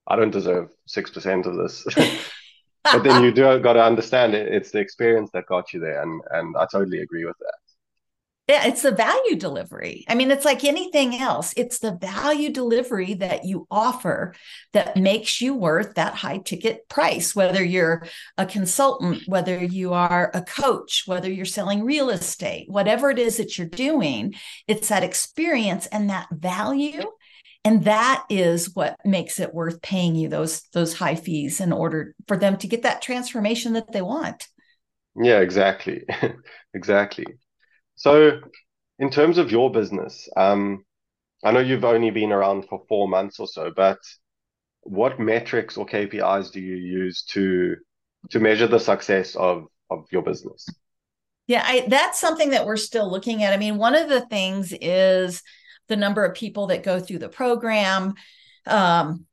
I 0.08 0.16
don't 0.16 0.32
deserve 0.32 0.70
6% 0.88 1.46
of 1.46 1.56
this. 1.56 1.84
but 2.84 3.04
then 3.04 3.24
you 3.24 3.32
do 3.34 3.60
got 3.60 3.74
to 3.74 3.84
understand 3.84 4.34
it. 4.36 4.54
It's 4.54 4.72
the 4.72 4.80
experience 4.80 5.32
that 5.34 5.48
got 5.48 5.74
you 5.74 5.80
there. 5.80 6.02
And, 6.02 6.22
and 6.32 6.56
I 6.58 6.68
totally 6.72 7.00
agree 7.00 7.26
with 7.26 7.38
that. 7.40 7.54
Yeah, 8.52 8.68
it's 8.68 8.82
the 8.82 8.92
value 8.92 9.38
delivery. 9.38 10.04
I 10.10 10.16
mean, 10.16 10.30
it's 10.30 10.44
like 10.44 10.66
anything 10.66 11.16
else. 11.16 11.54
It's 11.56 11.80
the 11.80 11.94
value 11.94 12.52
delivery 12.52 13.14
that 13.14 13.46
you 13.46 13.66
offer 13.72 14.36
that 14.74 14.98
makes 14.98 15.40
you 15.40 15.54
worth 15.54 15.96
that 15.96 16.16
high 16.16 16.40
ticket 16.40 16.90
price, 16.90 17.34
whether 17.34 17.64
you're 17.64 18.06
a 18.38 18.46
consultant, 18.46 19.24
whether 19.26 19.58
you 19.64 19.94
are 19.94 20.32
a 20.34 20.42
coach, 20.42 21.04
whether 21.06 21.32
you're 21.32 21.46
selling 21.46 21.86
real 21.86 22.10
estate, 22.10 22.70
whatever 22.70 23.10
it 23.10 23.20
is 23.20 23.38
that 23.38 23.58
you're 23.58 23.68
doing, 23.68 24.34
it's 24.68 24.90
that 24.90 25.04
experience 25.04 25.88
and 25.88 26.10
that 26.10 26.28
value. 26.30 27.04
And 27.64 27.86
that 27.86 28.26
is 28.30 28.76
what 28.76 28.98
makes 29.06 29.40
it 29.40 29.54
worth 29.54 29.82
paying 29.82 30.16
you 30.16 30.28
those 30.28 30.64
those 30.74 30.94
high 30.94 31.16
fees 31.16 31.62
in 31.62 31.72
order 31.72 32.16
for 32.28 32.36
them 32.36 32.58
to 32.58 32.68
get 32.68 32.84
that 32.84 33.02
transformation 33.02 33.72
that 33.74 33.94
they 33.94 34.02
want. 34.02 34.50
Yeah, 35.16 35.40
exactly. 35.40 36.04
exactly. 36.74 37.26
So, 38.02 38.40
in 38.98 39.12
terms 39.12 39.38
of 39.38 39.52
your 39.52 39.72
business, 39.72 40.28
um, 40.36 40.84
I 41.44 41.52
know 41.52 41.60
you've 41.60 41.86
only 41.86 42.10
been 42.10 42.32
around 42.32 42.68
for 42.68 42.82
four 42.90 43.08
months 43.08 43.40
or 43.40 43.46
so, 43.46 43.72
but 43.76 44.00
what 44.80 45.20
metrics 45.20 45.78
or 45.78 45.86
KPIs 45.86 46.52
do 46.52 46.60
you 46.60 46.78
use 46.78 47.22
to 47.26 47.76
to 48.32 48.40
measure 48.40 48.66
the 48.66 48.80
success 48.80 49.36
of 49.36 49.68
of 49.92 50.08
your 50.12 50.24
business? 50.24 50.68
Yeah, 51.46 51.64
I, 51.64 51.86
that's 51.90 52.20
something 52.20 52.50
that 52.50 52.66
we're 52.66 52.76
still 52.76 53.08
looking 53.08 53.44
at. 53.44 53.54
I 53.54 53.58
mean, 53.58 53.78
one 53.78 53.94
of 53.94 54.10
the 54.10 54.22
things 54.22 54.74
is 54.82 55.44
the 55.88 55.96
number 55.96 56.26
of 56.26 56.34
people 56.34 56.68
that 56.68 56.82
go 56.82 57.00
through 57.00 57.20
the 57.20 57.30
program. 57.30 58.16
Um, 58.66 59.28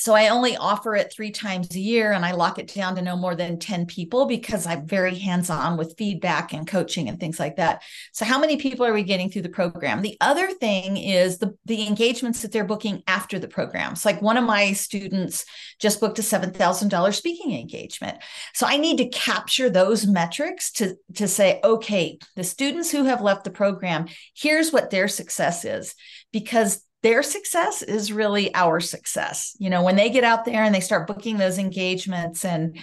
so 0.00 0.14
I 0.14 0.28
only 0.28 0.56
offer 0.56 0.96
it 0.96 1.12
three 1.12 1.30
times 1.30 1.76
a 1.76 1.78
year 1.78 2.12
and 2.12 2.24
I 2.24 2.32
lock 2.32 2.58
it 2.58 2.72
down 2.72 2.96
to 2.96 3.02
no 3.02 3.16
more 3.16 3.34
than 3.34 3.58
10 3.58 3.84
people 3.84 4.24
because 4.24 4.64
I'm 4.64 4.86
very 4.86 5.14
hands 5.14 5.50
on 5.50 5.76
with 5.76 5.98
feedback 5.98 6.54
and 6.54 6.66
coaching 6.66 7.10
and 7.10 7.20
things 7.20 7.38
like 7.38 7.56
that. 7.56 7.82
So, 8.12 8.24
how 8.24 8.38
many 8.38 8.56
people 8.56 8.86
are 8.86 8.94
we 8.94 9.02
getting 9.02 9.30
through 9.30 9.42
the 9.42 9.50
program? 9.50 10.00
The 10.00 10.16
other 10.22 10.48
thing 10.52 10.96
is 10.96 11.36
the, 11.36 11.54
the 11.66 11.86
engagements 11.86 12.40
that 12.40 12.50
they're 12.50 12.64
booking 12.64 13.02
after 13.06 13.38
the 13.38 13.46
program. 13.46 13.94
So, 13.94 14.08
like 14.08 14.22
one 14.22 14.38
of 14.38 14.44
my 14.44 14.72
students 14.72 15.44
just 15.78 16.00
booked 16.00 16.18
a 16.18 16.22
$7,000 16.22 17.14
speaking 17.14 17.52
engagement. 17.52 18.22
So, 18.54 18.66
I 18.66 18.78
need 18.78 18.96
to 18.98 19.08
capture 19.10 19.68
those 19.68 20.06
metrics 20.06 20.72
to, 20.72 20.96
to 21.16 21.28
say, 21.28 21.60
okay, 21.62 22.18
the 22.36 22.44
students 22.44 22.90
who 22.90 23.04
have 23.04 23.20
left 23.20 23.44
the 23.44 23.50
program, 23.50 24.06
here's 24.34 24.72
what 24.72 24.88
their 24.88 25.08
success 25.08 25.66
is 25.66 25.94
because 26.32 26.82
their 27.02 27.22
success 27.22 27.82
is 27.82 28.12
really 28.12 28.54
our 28.54 28.80
success. 28.80 29.56
You 29.58 29.70
know, 29.70 29.82
when 29.82 29.96
they 29.96 30.10
get 30.10 30.24
out 30.24 30.44
there 30.44 30.62
and 30.62 30.74
they 30.74 30.80
start 30.80 31.06
booking 31.06 31.38
those 31.38 31.58
engagements 31.58 32.44
and 32.44 32.78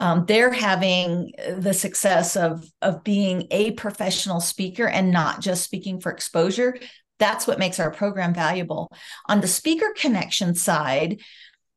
um, 0.00 0.24
they're 0.26 0.52
having 0.52 1.32
the 1.56 1.72
success 1.72 2.36
of 2.36 2.64
of 2.82 3.04
being 3.04 3.46
a 3.50 3.72
professional 3.72 4.40
speaker 4.40 4.86
and 4.86 5.10
not 5.10 5.40
just 5.40 5.64
speaking 5.64 6.00
for 6.00 6.10
exposure. 6.10 6.76
That's 7.18 7.46
what 7.46 7.58
makes 7.58 7.78
our 7.78 7.92
program 7.92 8.34
valuable. 8.34 8.90
On 9.28 9.40
the 9.40 9.46
speaker 9.46 9.94
connection 9.96 10.54
side, 10.54 11.20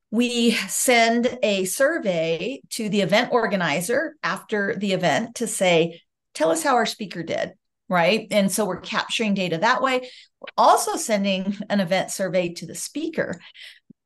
we 0.10 0.52
send 0.52 1.38
a 1.44 1.66
survey 1.66 2.62
to 2.72 2.90
the 2.90 3.02
event 3.02 3.32
organizer 3.32 4.16
after 4.24 4.76
the 4.76 4.94
event 4.94 5.36
to 5.36 5.48
say, 5.48 6.02
tell 6.34 6.50
us 6.50 6.64
how 6.64 6.76
our 6.76 6.86
speaker 6.86 7.22
did 7.22 7.54
right? 7.90 8.28
And 8.32 8.52
so 8.52 8.66
we're 8.66 8.80
capturing 8.80 9.34
data 9.34 9.58
that 9.60 9.82
way. 9.82 10.10
We're 10.40 10.48
also 10.58 10.96
sending 10.96 11.58
an 11.70 11.80
event 11.80 12.12
survey 12.12 12.54
to 12.54 12.66
the 12.66 12.76
speaker 12.76 13.40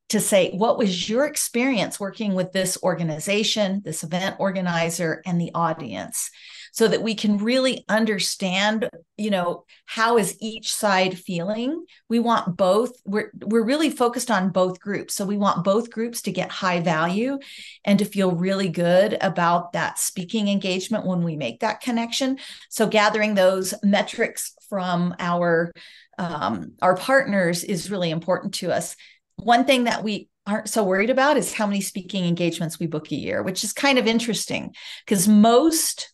to 0.09 0.19
say, 0.19 0.51
what 0.51 0.77
was 0.77 1.09
your 1.09 1.25
experience 1.25 1.99
working 1.99 2.33
with 2.33 2.51
this 2.51 2.77
organization, 2.81 3.81
this 3.85 4.03
event 4.03 4.35
organizer, 4.39 5.21
and 5.25 5.39
the 5.39 5.51
audience? 5.53 6.31
So 6.71 6.87
that 6.87 7.01
we 7.01 7.15
can 7.15 7.37
really 7.37 7.85
understand 7.89 8.89
you 9.19 9.29
know 9.29 9.65
how 9.85 10.17
is 10.17 10.37
each 10.39 10.73
side 10.73 11.17
feeling. 11.19 11.85
We 12.07 12.19
want 12.19 12.55
both 12.55 12.93
we're 13.05 13.31
we're 13.41 13.65
really 13.65 13.89
focused 13.89 14.31
on 14.31 14.49
both 14.49 14.79
groups. 14.79 15.13
So 15.13 15.25
we 15.25 15.37
want 15.37 15.65
both 15.65 15.91
groups 15.91 16.21
to 16.23 16.31
get 16.31 16.49
high 16.49 16.79
value 16.79 17.37
and 17.83 17.99
to 17.99 18.05
feel 18.05 18.31
really 18.31 18.69
good 18.69 19.17
about 19.19 19.73
that 19.73 19.99
speaking 19.99 20.47
engagement 20.47 21.05
when 21.05 21.23
we 21.23 21.35
make 21.35 21.59
that 21.59 21.81
connection. 21.81 22.37
So 22.69 22.87
gathering 22.87 23.35
those 23.35 23.73
metrics 23.83 24.53
from 24.69 25.15
our 25.19 25.73
um, 26.17 26.73
our 26.81 26.95
partners 26.95 27.63
is 27.63 27.91
really 27.91 28.11
important 28.11 28.53
to 28.55 28.71
us. 28.71 28.95
One 29.35 29.65
thing 29.65 29.85
that 29.85 30.03
we 30.03 30.29
aren't 30.45 30.69
so 30.69 30.83
worried 30.83 31.09
about 31.09 31.37
is 31.37 31.53
how 31.53 31.67
many 31.67 31.81
speaking 31.81 32.25
engagements 32.25 32.79
we 32.79 32.87
book 32.87 33.11
a 33.11 33.15
year, 33.15 33.43
which 33.43 33.63
is 33.63 33.73
kind 33.73 33.99
of 33.99 34.07
interesting 34.07 34.73
because 35.05 35.27
most 35.27 36.13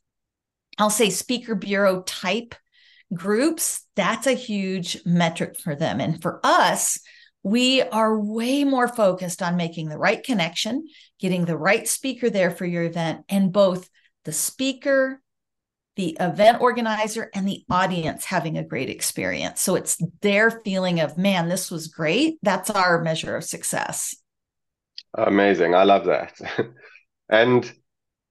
I'll 0.78 0.90
say 0.90 1.10
speaker 1.10 1.56
bureau 1.56 2.02
type 2.02 2.56
groups, 3.14 3.86
that's 3.96 4.28
a 4.28 4.34
huge 4.34 5.00
metric 5.06 5.58
for 5.60 5.76
them. 5.76 6.00
And 6.00 6.22
for 6.22 6.40
us, 6.44 7.00
we 7.44 7.82
are 7.82 8.20
way 8.20 8.64
more 8.64 8.88
focused 8.88 9.44
on 9.44 9.56
making 9.56 9.90
the 9.90 9.98
right 9.98 10.24
connection, 10.24 10.88
getting 11.20 11.46
the 11.46 11.58
right 11.58 11.88
speaker 11.88 12.30
there 12.30 12.50
for 12.50 12.66
your 12.66 12.84
event, 12.84 13.24
and 13.30 13.54
both 13.54 13.88
the 14.24 14.32
speaker, 14.32 15.22
the 15.96 16.18
event 16.20 16.60
organizer, 16.60 17.30
and 17.36 17.48
the 17.48 17.64
audience 17.70 18.26
having 18.26 18.58
a 18.58 18.64
great 18.64 18.90
experience. 18.90 19.62
So 19.62 19.76
it's 19.76 20.02
their 20.22 20.50
feeling 20.50 21.00
of, 21.00 21.20
man, 21.20 21.48
this 21.48 21.70
was 21.70 21.88
great. 21.88 22.40
That's 22.42 22.72
our 22.72 23.04
measure 23.04 23.36
of 23.36 23.44
success. 23.44 24.16
Amazing. 25.14 25.76
I 25.76 25.84
love 25.84 26.06
that. 26.06 26.40
and 27.30 27.72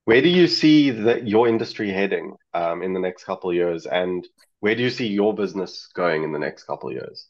where 0.05 0.23
do 0.23 0.29
you 0.29 0.47
see 0.47 0.91
that 0.91 1.27
your 1.27 1.49
industry 1.49 1.91
heading 1.91 2.35
um, 2.53 2.83
in 2.83 2.93
the 2.93 3.01
next 3.01 3.25
couple 3.25 3.51
of 3.51 3.57
years, 3.57 3.87
and 3.87 4.27
where 4.61 4.75
do 4.75 4.83
you 4.83 4.91
see 4.91 5.07
your 5.07 5.35
business 5.35 5.89
going 5.95 6.25
in 6.25 6.33
the 6.33 6.39
next 6.39 6.65
couple 6.65 6.89
of 6.89 6.95
years? 6.95 7.27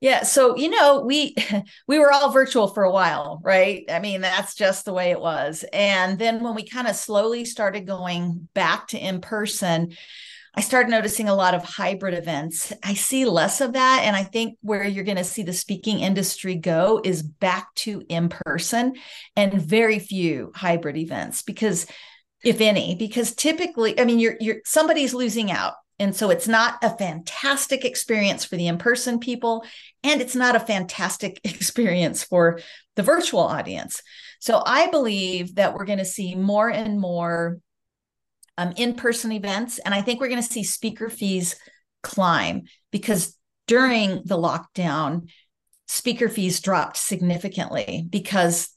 Yeah, 0.00 0.24
so 0.24 0.56
you 0.56 0.68
know, 0.68 1.02
we 1.06 1.36
we 1.86 1.98
were 1.98 2.12
all 2.12 2.32
virtual 2.32 2.66
for 2.66 2.82
a 2.82 2.90
while, 2.90 3.40
right? 3.44 3.84
I 3.88 4.00
mean, 4.00 4.20
that's 4.20 4.54
just 4.54 4.84
the 4.84 4.92
way 4.92 5.12
it 5.12 5.20
was. 5.20 5.64
And 5.72 6.18
then 6.18 6.42
when 6.42 6.56
we 6.56 6.66
kind 6.66 6.88
of 6.88 6.96
slowly 6.96 7.44
started 7.44 7.86
going 7.86 8.48
back 8.52 8.88
to 8.88 8.98
in 8.98 9.20
person, 9.20 9.92
I 10.54 10.60
started 10.60 10.90
noticing 10.90 11.28
a 11.28 11.34
lot 11.34 11.54
of 11.54 11.64
hybrid 11.64 12.12
events. 12.12 12.72
I 12.82 12.94
see 12.94 13.24
less 13.24 13.60
of 13.60 13.72
that. 13.72 14.02
And 14.04 14.14
I 14.14 14.22
think 14.22 14.58
where 14.60 14.84
you're 14.84 15.04
going 15.04 15.16
to 15.16 15.24
see 15.24 15.42
the 15.42 15.52
speaking 15.52 16.00
industry 16.00 16.56
go 16.56 17.00
is 17.02 17.22
back 17.22 17.74
to 17.76 18.02
in 18.08 18.28
person 18.28 18.94
and 19.34 19.54
very 19.54 19.98
few 19.98 20.52
hybrid 20.54 20.98
events 20.98 21.42
because 21.42 21.86
if 22.44 22.60
any, 22.60 22.96
because 22.96 23.34
typically, 23.34 23.98
I 23.98 24.04
mean, 24.04 24.18
you're 24.18 24.36
you're 24.40 24.56
somebody's 24.64 25.14
losing 25.14 25.50
out. 25.50 25.74
And 25.98 26.16
so 26.16 26.30
it's 26.30 26.48
not 26.48 26.78
a 26.82 26.90
fantastic 26.90 27.84
experience 27.84 28.44
for 28.44 28.56
the 28.56 28.66
in-person 28.66 29.20
people, 29.20 29.64
and 30.02 30.20
it's 30.20 30.34
not 30.34 30.56
a 30.56 30.60
fantastic 30.60 31.40
experience 31.44 32.24
for 32.24 32.58
the 32.96 33.02
virtual 33.04 33.40
audience. 33.40 34.02
So 34.40 34.60
I 34.66 34.88
believe 34.88 35.54
that 35.54 35.74
we're 35.74 35.84
going 35.84 36.00
to 36.00 36.04
see 36.04 36.34
more 36.34 36.68
and 36.68 36.98
more 36.98 37.60
um, 38.58 38.72
in-person 38.76 39.32
events. 39.32 39.78
And 39.78 39.94
i 39.94 40.02
think 40.02 40.20
we're 40.20 40.28
going 40.28 40.42
to 40.42 40.52
see 40.52 40.64
speaker 40.64 41.08
fees 41.08 41.56
climb 42.02 42.62
because 42.90 43.36
during 43.66 44.22
the 44.24 44.36
lockdown 44.36 45.28
speaker 45.86 46.28
fees 46.28 46.60
dropped 46.60 46.96
significantly 46.96 48.06
because 48.08 48.70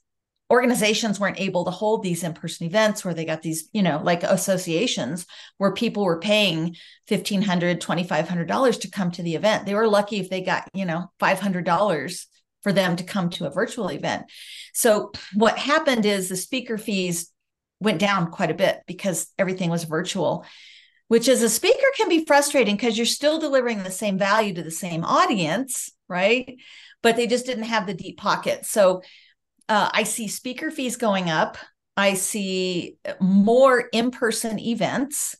organizations 0.50 1.18
weren't 1.18 1.40
able 1.40 1.64
to 1.64 1.72
hold 1.72 2.02
these 2.02 2.22
in-person 2.22 2.66
events 2.66 3.04
where 3.04 3.14
they 3.14 3.24
got 3.24 3.42
these 3.42 3.68
you 3.72 3.82
know 3.82 4.00
like 4.04 4.22
associations 4.22 5.26
where 5.58 5.72
people 5.72 6.04
were 6.04 6.20
paying 6.20 6.76
$1500 7.10 7.80
$2500 7.80 8.80
to 8.80 8.90
come 8.90 9.10
to 9.10 9.22
the 9.22 9.34
event. 9.34 9.66
They 9.66 9.74
were 9.74 9.88
lucky 9.88 10.20
if 10.20 10.30
they 10.30 10.42
got 10.42 10.68
you 10.72 10.84
know 10.84 11.10
$500 11.20 12.26
for 12.62 12.72
them 12.72 12.96
to 12.96 13.04
come 13.04 13.30
to 13.30 13.46
a 13.46 13.50
virtual 13.50 13.88
event. 13.88 14.24
So 14.72 15.12
what 15.34 15.56
happened 15.56 16.04
is 16.04 16.28
the 16.28 16.36
speaker 16.36 16.78
fees 16.78 17.30
went 17.80 17.98
down 17.98 18.30
quite 18.30 18.50
a 18.50 18.54
bit 18.54 18.82
because 18.86 19.28
everything 19.38 19.70
was 19.70 19.84
virtual 19.84 20.44
which 21.08 21.28
as 21.28 21.40
a 21.42 21.48
speaker 21.48 21.86
can 21.96 22.08
be 22.08 22.24
frustrating 22.24 22.74
because 22.74 22.96
you're 22.96 23.06
still 23.06 23.38
delivering 23.38 23.82
the 23.82 23.90
same 23.90 24.18
value 24.18 24.52
to 24.52 24.62
the 24.62 24.70
same 24.70 25.04
audience 25.04 25.90
right? 26.08 26.56
But 27.02 27.16
they 27.16 27.26
just 27.26 27.46
didn't 27.46 27.64
have 27.64 27.86
the 27.86 27.94
deep 27.94 28.16
pockets 28.18 28.70
so 28.70 29.02
uh, 29.68 29.90
i 29.92 30.04
see 30.04 30.28
speaker 30.28 30.70
fees 30.70 30.96
going 30.96 31.28
up. 31.28 31.58
I 31.96 32.14
see 32.14 32.98
more 33.20 33.88
in-person 33.92 34.58
events. 34.58 35.34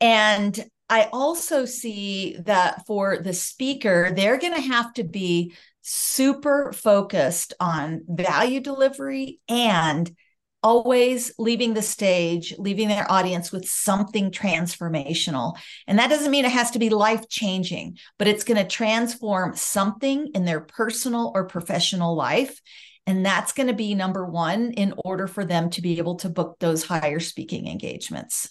And 0.00 0.58
i 0.88 1.08
also 1.12 1.64
see 1.64 2.36
that 2.44 2.86
for 2.86 3.18
the 3.18 3.32
speaker 3.32 4.12
they're 4.14 4.38
going 4.38 4.54
to 4.54 4.60
have 4.60 4.92
to 4.94 5.04
be 5.04 5.54
super 5.80 6.72
focused 6.72 7.54
on 7.58 8.02
value 8.06 8.60
delivery 8.60 9.40
and 9.48 10.14
always 10.64 11.30
leaving 11.38 11.74
the 11.74 11.82
stage, 11.82 12.54
leaving 12.58 12.88
their 12.88 13.10
audience 13.12 13.52
with 13.52 13.68
something 13.68 14.30
transformational. 14.30 15.56
And 15.86 15.98
that 15.98 16.08
doesn't 16.08 16.30
mean 16.30 16.46
it 16.46 16.50
has 16.50 16.72
to 16.72 16.78
be 16.78 16.88
life 16.88 17.28
changing, 17.28 17.98
but 18.18 18.26
it's 18.26 18.44
going 18.44 18.56
to 18.56 18.66
transform 18.66 19.54
something 19.54 20.30
in 20.34 20.46
their 20.46 20.60
personal 20.60 21.30
or 21.34 21.44
professional 21.44 22.16
life. 22.16 22.60
And 23.06 23.24
that's 23.24 23.52
going 23.52 23.66
to 23.66 23.74
be 23.74 23.94
number 23.94 24.24
one 24.24 24.72
in 24.72 24.94
order 25.04 25.26
for 25.26 25.44
them 25.44 25.68
to 25.70 25.82
be 25.82 25.98
able 25.98 26.16
to 26.16 26.30
book 26.30 26.56
those 26.58 26.82
higher 26.82 27.20
speaking 27.20 27.68
engagements. 27.68 28.48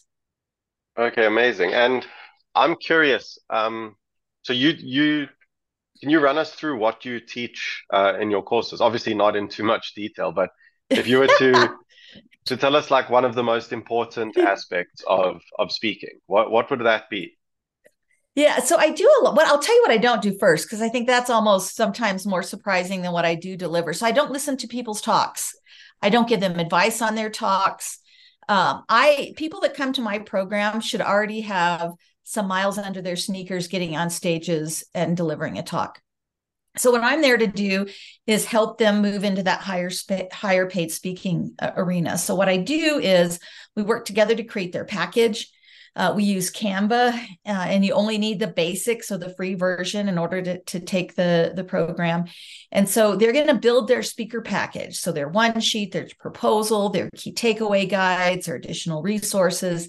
Okay, 0.98 1.26
amazing. 1.26 1.74
And 1.74 2.06
I'm 2.54 2.76
curious. 2.76 3.40
Um, 3.50 3.96
so 4.44 4.54
you 4.54 4.76
you 4.78 5.28
can 6.00 6.12
you 6.12 6.20
run 6.20 6.38
us 6.38 6.54
through 6.54 6.78
what 6.78 7.06
you 7.06 7.20
teach 7.20 7.84
uh, 7.92 8.14
in 8.20 8.30
your 8.30 8.44
courses? 8.44 8.82
Obviously, 8.82 9.16
not 9.16 9.36
in 9.36 9.48
too 9.48 9.64
much 9.64 9.96
detail, 9.96 10.32
but 10.32 10.52
if 10.98 11.08
you 11.08 11.20
were 11.20 11.28
to 11.28 11.76
to 12.46 12.58
tell 12.58 12.76
us 12.76 12.92
like 12.92 13.10
one 13.10 13.26
of 13.26 13.36
the 13.36 13.44
most 13.44 13.72
important 13.72 14.38
aspects 14.38 15.04
of 15.08 15.42
of 15.60 15.72
speaking. 15.72 16.20
What 16.28 16.52
what 16.52 16.70
would 16.70 16.82
that 16.82 17.10
be? 17.10 17.38
Yeah, 18.36 18.60
so 18.60 18.78
I 18.78 18.90
do 18.90 19.10
a 19.20 19.24
lot. 19.24 19.36
What 19.36 19.48
I'll 19.48 19.60
tell 19.60 19.76
you 19.76 19.82
what 19.84 19.92
I 19.92 19.98
don't 19.98 20.22
do 20.22 20.38
first 20.40 20.66
because 20.66 20.82
I 20.82 20.90
think 20.90 21.08
that's 21.08 21.30
almost 21.30 21.76
sometimes 21.76 22.26
more 22.26 22.44
surprising 22.44 23.02
than 23.02 23.12
what 23.12 23.26
I 23.26 23.36
do 23.36 23.56
deliver. 23.56 23.94
So 23.94 24.06
I 24.06 24.12
don't 24.12 24.32
listen 24.32 24.58
to 24.58 24.68
people's 24.68 25.02
talks. 25.02 25.56
I 26.02 26.10
don't 26.10 26.28
give 26.28 26.40
them 26.40 26.60
advice 26.60 27.02
on 27.02 27.16
their 27.16 27.30
talks. 27.30 28.00
Um, 28.50 28.84
I 28.90 29.34
people 29.38 29.62
that 29.62 29.76
come 29.76 29.94
to 29.94 30.02
my 30.02 30.20
program 30.20 30.82
should 30.82 31.02
already 31.02 31.42
have 31.42 31.94
some 32.24 32.48
miles 32.48 32.78
under 32.78 33.02
their 33.02 33.16
sneakers 33.16 33.68
getting 33.68 33.96
on 33.96 34.10
stages 34.10 34.84
and 34.94 35.16
delivering 35.16 35.58
a 35.58 35.64
talk. 35.64 36.02
So 36.78 36.92
what 36.92 37.04
I'm 37.04 37.22
there 37.22 37.38
to 37.38 37.48
do 37.48 37.88
is 38.26 38.46
help 38.46 38.78
them 38.78 39.02
move 39.02 39.24
into 39.24 39.44
that 39.44 39.62
higher 39.62 39.90
sp- 39.94 40.32
higher 40.32 40.68
paid 40.68 40.92
speaking 40.92 41.54
uh, 41.60 41.72
arena. 41.76 42.18
So 42.18 42.36
what 42.36 42.50
I 42.50 42.58
do 42.58 43.00
is 43.00 43.40
we 43.76 43.84
work 43.84 44.06
together 44.06 44.36
to 44.36 44.44
create 44.44 44.74
their 44.74 44.86
package. 44.86 45.52
Uh, 45.96 46.12
we 46.16 46.24
use 46.24 46.52
Canva, 46.52 47.14
uh, 47.14 47.20
and 47.46 47.86
you 47.86 47.94
only 47.94 48.18
need 48.18 48.40
the 48.40 48.48
basics, 48.48 49.08
so 49.08 49.16
the 49.16 49.30
free 49.36 49.54
version, 49.54 50.10
in 50.10 50.18
order 50.18 50.42
to, 50.42 50.60
to 50.64 50.80
take 50.80 51.14
the, 51.14 51.54
the 51.56 51.64
program. 51.64 52.26
And 52.72 52.90
so 52.90 53.16
they're 53.16 53.32
going 53.32 53.46
to 53.46 53.54
build 53.54 53.88
their 53.88 54.02
speaker 54.02 54.42
package. 54.42 54.98
So 54.98 55.12
their 55.12 55.30
one 55.30 55.60
sheet, 55.60 55.92
their 55.92 56.08
proposal, 56.18 56.90
their 56.90 57.12
key 57.16 57.32
takeaway 57.32 57.88
guides, 57.88 58.48
their 58.48 58.56
additional 58.56 59.04
resources. 59.04 59.88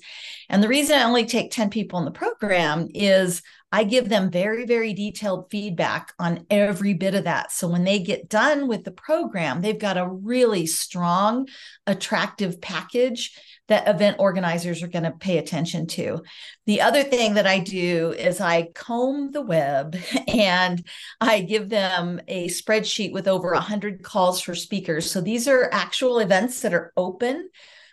And 0.51 0.63
the 0.63 0.69
reason 0.69 0.99
I 0.99 1.05
only 1.05 1.25
take 1.25 1.51
10 1.51 1.71
people 1.71 1.99
in 2.01 2.05
the 2.05 2.11
program 2.11 2.89
is 2.93 3.41
I 3.75 3.83
give 3.83 4.09
them 4.09 4.31
very, 4.31 4.67
very 4.67 4.93
detailed 4.93 5.51
feedback 5.51 6.13
on 6.21 6.47
every 6.49 6.95
bit 6.95 7.17
of 7.17 7.25
that. 7.25 7.51
So 7.51 7.67
when 7.67 7.83
they 7.83 7.99
get 7.99 8.29
done 8.29 8.69
with 8.69 8.85
the 8.85 8.93
program, 8.93 9.63
they've 9.63 9.77
got 9.77 9.99
a 9.99 10.07
really 10.07 10.65
strong, 10.65 11.49
attractive 11.85 12.61
package 12.61 13.37
that 13.67 13.89
event 13.89 14.19
organizers 14.21 14.85
are 14.85 14.89
going 14.89 15.03
to 15.03 15.11
pay 15.11 15.39
attention 15.39 15.89
to. 15.89 16.23
The 16.67 16.83
other 16.83 17.03
thing 17.03 17.35
that 17.35 17.49
I 17.49 17.59
do 17.59 18.15
is 18.17 18.41
I 18.41 18.69
comb 18.77 19.33
the 19.33 19.43
web 19.43 19.97
and 20.29 20.87
I 21.21 21.41
give 21.41 21.69
them 21.69 22.21
a 22.29 22.47
spreadsheet 22.51 23.13
with 23.13 23.27
over 23.27 23.55
100 23.55 24.05
calls 24.05 24.41
for 24.41 24.55
speakers. 24.55 25.11
So 25.11 25.21
these 25.21 25.49
are 25.49 25.69
actual 25.73 26.21
events 26.21 26.61
that 26.61 26.75
are 26.75 26.93
open 26.97 27.51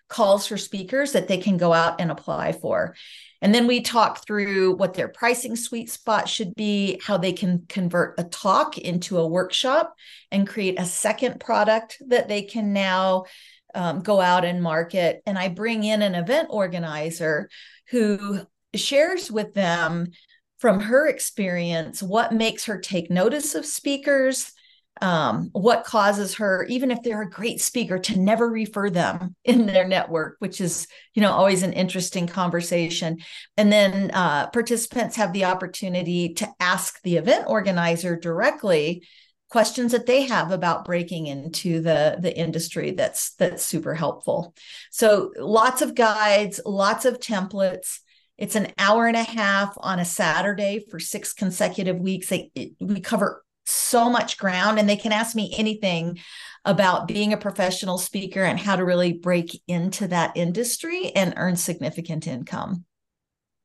calls 0.08 0.46
for 0.46 0.58
speakers 0.58 1.14
that 1.14 1.28
they 1.28 1.40
can 1.40 1.58
go 1.58 1.74
out 1.74 2.00
and 2.00 2.12
apply 2.12 2.52
for. 2.52 2.94
And 3.42 3.56
then 3.56 3.66
we 3.66 3.82
talk 3.82 4.26
through 4.26 4.76
what 4.76 4.94
their 4.94 5.08
pricing 5.08 5.56
sweet 5.56 5.90
spot 5.90 6.30
should 6.30 6.54
be, 6.56 7.02
how 7.04 7.18
they 7.18 7.34
can 7.34 7.66
convert 7.68 8.20
a 8.20 8.24
talk 8.24 8.78
into 8.78 9.18
a 9.18 9.28
workshop 9.28 9.96
and 10.32 10.48
create 10.48 10.80
a 10.80 10.86
second 10.86 11.40
product 11.40 11.98
that 12.08 12.28
they 12.28 12.44
can 12.44 12.72
now 12.72 13.26
um, 13.74 14.02
go 14.02 14.22
out 14.22 14.46
and 14.46 14.62
market. 14.62 15.24
And 15.26 15.40
I 15.40 15.48
bring 15.48 15.84
in 15.84 16.02
an 16.02 16.14
event 16.14 16.50
organizer 16.52 17.50
who 17.90 18.42
shares 18.76 19.32
with 19.32 19.54
them 19.54 20.12
from 20.60 20.80
her 20.80 21.08
experience 21.08 22.04
what 22.04 22.32
makes 22.32 22.66
her 22.66 22.78
take 22.78 23.10
notice 23.10 23.56
of 23.56 23.66
speakers 23.66 24.54
um, 25.02 25.50
what 25.54 25.84
causes 25.84 26.36
her, 26.36 26.66
even 26.70 26.92
if 26.92 27.02
they're 27.02 27.24
a 27.24 27.30
great 27.30 27.60
speaker, 27.60 27.98
to 28.00 28.20
never 28.20 28.48
refer 28.48 28.90
them 28.90 29.36
in 29.44 29.66
their 29.66 29.88
network, 29.88 30.36
which 30.40 30.62
is, 30.62 30.88
you 31.14 31.22
know, 31.22 31.32
always 31.32 31.64
an 31.64 31.74
interesting 31.74 32.28
conversation. 32.28 33.18
And 33.58 33.72
then 33.72 34.12
uh, 34.12 34.48
participants 34.48 35.16
have 35.16 35.34
the 35.34 35.46
opportunity 35.46 36.34
to 36.36 36.48
ask 36.60 37.02
the 37.02 37.18
event 37.18 37.46
organizer 37.48 38.16
directly 38.16 39.04
questions 39.50 39.92
that 39.92 40.06
they 40.06 40.22
have 40.22 40.52
about 40.52 40.86
breaking 40.86 41.28
into 41.28 41.82
the 41.82 42.18
the 42.22 42.34
industry 42.36 42.92
that's 42.92 43.34
that's 43.34 43.66
super 43.66 43.94
helpful. 43.94 44.56
So 44.92 45.32
lots 45.38 45.82
of 45.82 45.94
guides 45.94 46.62
lots 46.66 47.04
of 47.04 47.20
templates. 47.20 48.00
It's 48.38 48.56
an 48.56 48.72
hour 48.78 49.08
and 49.08 49.18
a 49.18 49.24
half 49.24 49.74
on 49.78 50.00
a 50.00 50.06
saturday 50.06 50.86
for 50.90 51.00
six 51.00 51.34
consecutive 51.34 52.00
weeks. 52.00 52.30
They, 52.30 52.50
we 52.80 53.02
cover 53.02 53.44
so 53.72 54.10
much 54.10 54.38
ground 54.38 54.80
and 54.80 54.90
they 54.90 54.96
can 54.96 55.12
ask 55.12 55.36
me 55.36 55.54
anything 55.58 56.20
about 56.66 57.08
being 57.08 57.34
a 57.34 57.38
professional 57.38 57.98
speaker 57.98 58.44
and 58.44 58.60
how 58.60 58.76
to 58.76 58.86
really 58.86 59.14
break 59.14 59.62
into 59.68 60.08
that 60.08 60.32
industry 60.36 61.12
and 61.16 61.34
earn 61.38 61.56
significant 61.56 62.28
income. 62.28 62.86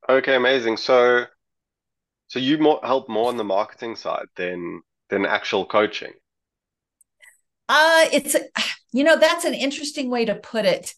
Okay, 0.09 0.35
amazing. 0.35 0.77
So 0.77 1.25
so 2.27 2.39
you 2.39 2.57
more 2.57 2.79
help 2.83 3.07
more 3.07 3.29
on 3.29 3.37
the 3.37 3.43
marketing 3.43 3.95
side 3.95 4.27
than 4.35 4.81
than 5.09 5.25
actual 5.25 5.65
coaching. 5.65 6.13
Uh 7.69 8.05
it's 8.11 8.35
you 8.93 9.03
know 9.03 9.17
that's 9.17 9.45
an 9.45 9.53
interesting 9.53 10.09
way 10.09 10.25
to 10.25 10.35
put 10.35 10.65
it. 10.65 10.93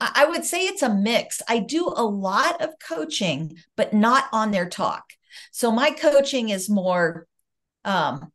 I 0.00 0.26
would 0.26 0.44
say 0.44 0.60
it's 0.60 0.82
a 0.82 0.94
mix. 0.94 1.42
I 1.48 1.58
do 1.58 1.92
a 1.94 2.04
lot 2.04 2.62
of 2.62 2.70
coaching, 2.78 3.56
but 3.76 3.92
not 3.92 4.26
on 4.32 4.52
their 4.52 4.68
talk. 4.68 5.04
So 5.50 5.72
my 5.72 5.90
coaching 5.90 6.50
is 6.50 6.70
more 6.70 7.26
um 7.84 8.32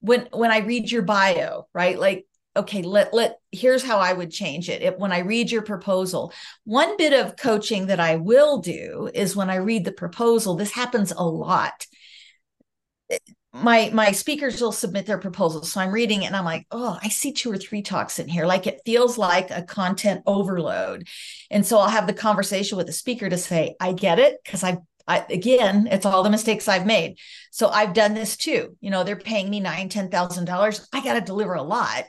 when 0.00 0.28
when 0.32 0.50
i 0.50 0.58
read 0.58 0.90
your 0.90 1.02
bio 1.02 1.66
right? 1.72 1.98
Like 1.98 2.26
okay 2.56 2.82
let 2.82 3.12
let 3.12 3.38
here's 3.50 3.82
how 3.82 3.98
i 3.98 4.12
would 4.12 4.30
change 4.30 4.68
it. 4.68 4.82
If, 4.82 4.96
when 4.96 5.12
i 5.12 5.18
read 5.20 5.50
your 5.50 5.62
proposal 5.62 6.32
one 6.64 6.96
bit 6.96 7.12
of 7.12 7.36
coaching 7.36 7.86
that 7.86 8.00
i 8.00 8.16
will 8.16 8.58
do 8.58 9.10
is 9.12 9.34
when 9.34 9.50
i 9.50 9.56
read 9.56 9.84
the 9.84 9.92
proposal 9.92 10.54
this 10.54 10.72
happens 10.72 11.12
a 11.12 11.24
lot. 11.24 11.86
My 13.52 13.90
my 13.92 14.10
speakers 14.12 14.60
will 14.60 14.72
submit 14.72 15.06
their 15.06 15.18
proposals 15.18 15.72
so 15.72 15.80
i'm 15.80 15.92
reading 15.92 16.22
it 16.22 16.26
and 16.26 16.36
i'm 16.36 16.44
like 16.44 16.66
oh 16.70 16.98
i 17.02 17.08
see 17.08 17.32
two 17.32 17.50
or 17.50 17.56
three 17.56 17.82
talks 17.82 18.18
in 18.18 18.28
here. 18.28 18.46
Like 18.46 18.66
it 18.66 18.82
feels 18.84 19.16
like 19.16 19.50
a 19.50 19.62
content 19.62 20.22
overload. 20.26 21.08
And 21.50 21.64
so 21.64 21.78
i'll 21.78 21.88
have 21.88 22.06
the 22.06 22.12
conversation 22.12 22.76
with 22.76 22.86
the 22.86 22.92
speaker 22.92 23.28
to 23.28 23.38
say 23.38 23.74
i 23.80 23.92
get 23.92 24.18
it 24.18 24.38
because 24.44 24.62
i've 24.62 24.78
I, 25.06 25.24
again, 25.28 25.88
it's 25.90 26.06
all 26.06 26.22
the 26.22 26.30
mistakes 26.30 26.68
I've 26.68 26.86
made. 26.86 27.18
So 27.50 27.68
I've 27.68 27.92
done 27.92 28.14
this 28.14 28.36
too. 28.36 28.76
You 28.80 28.90
know, 28.90 29.04
they're 29.04 29.16
paying 29.16 29.50
me 29.50 29.60
nine, 29.60 29.88
ten 29.88 30.10
thousand 30.10 30.46
dollars. 30.46 30.88
I 30.92 31.02
got 31.02 31.14
to 31.14 31.20
deliver 31.20 31.54
a 31.54 31.62
lot. 31.62 32.04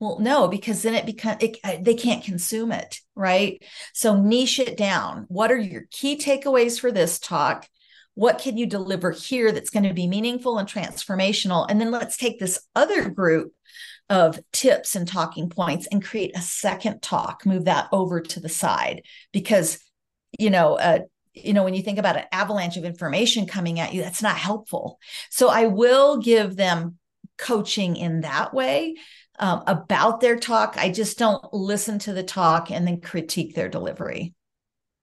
Well, 0.00 0.18
no, 0.18 0.48
because 0.48 0.82
then 0.82 0.94
it 0.94 1.06
becomes 1.06 1.38
they 1.38 1.94
can't 1.94 2.24
consume 2.24 2.72
it, 2.72 2.98
right? 3.14 3.62
So 3.94 4.20
niche 4.20 4.58
it 4.58 4.76
down. 4.76 5.26
What 5.28 5.52
are 5.52 5.58
your 5.58 5.84
key 5.90 6.16
takeaways 6.16 6.80
for 6.80 6.90
this 6.90 7.20
talk? 7.20 7.68
What 8.14 8.38
can 8.38 8.56
you 8.56 8.66
deliver 8.66 9.12
here 9.12 9.52
that's 9.52 9.70
going 9.70 9.84
to 9.84 9.94
be 9.94 10.08
meaningful 10.08 10.58
and 10.58 10.68
transformational? 10.68 11.66
And 11.68 11.80
then 11.80 11.92
let's 11.92 12.16
take 12.16 12.40
this 12.40 12.60
other 12.74 13.08
group 13.08 13.52
of 14.10 14.40
tips 14.52 14.96
and 14.96 15.06
talking 15.06 15.48
points 15.48 15.86
and 15.86 16.04
create 16.04 16.36
a 16.36 16.42
second 16.42 17.00
talk. 17.00 17.46
Move 17.46 17.66
that 17.66 17.88
over 17.92 18.20
to 18.20 18.40
the 18.40 18.48
side 18.48 19.02
because 19.32 19.78
you 20.38 20.50
know, 20.50 20.78
uh, 20.78 21.00
you 21.34 21.52
know 21.52 21.64
when 21.64 21.74
you 21.74 21.82
think 21.82 21.98
about 21.98 22.16
an 22.16 22.24
avalanche 22.32 22.76
of 22.76 22.84
information 22.84 23.46
coming 23.46 23.80
at 23.80 23.92
you 23.92 24.02
that's 24.02 24.22
not 24.22 24.36
helpful. 24.36 24.98
So 25.30 25.48
i 25.48 25.66
will 25.66 26.18
give 26.18 26.56
them 26.56 26.98
coaching 27.38 27.96
in 27.96 28.20
that 28.20 28.52
way 28.54 28.96
um, 29.38 29.64
about 29.66 30.20
their 30.20 30.38
talk. 30.38 30.76
I 30.76 30.90
just 30.90 31.18
don't 31.18 31.42
listen 31.52 31.98
to 32.00 32.12
the 32.12 32.22
talk 32.22 32.70
and 32.70 32.86
then 32.86 33.00
critique 33.00 33.54
their 33.54 33.68
delivery. 33.68 34.34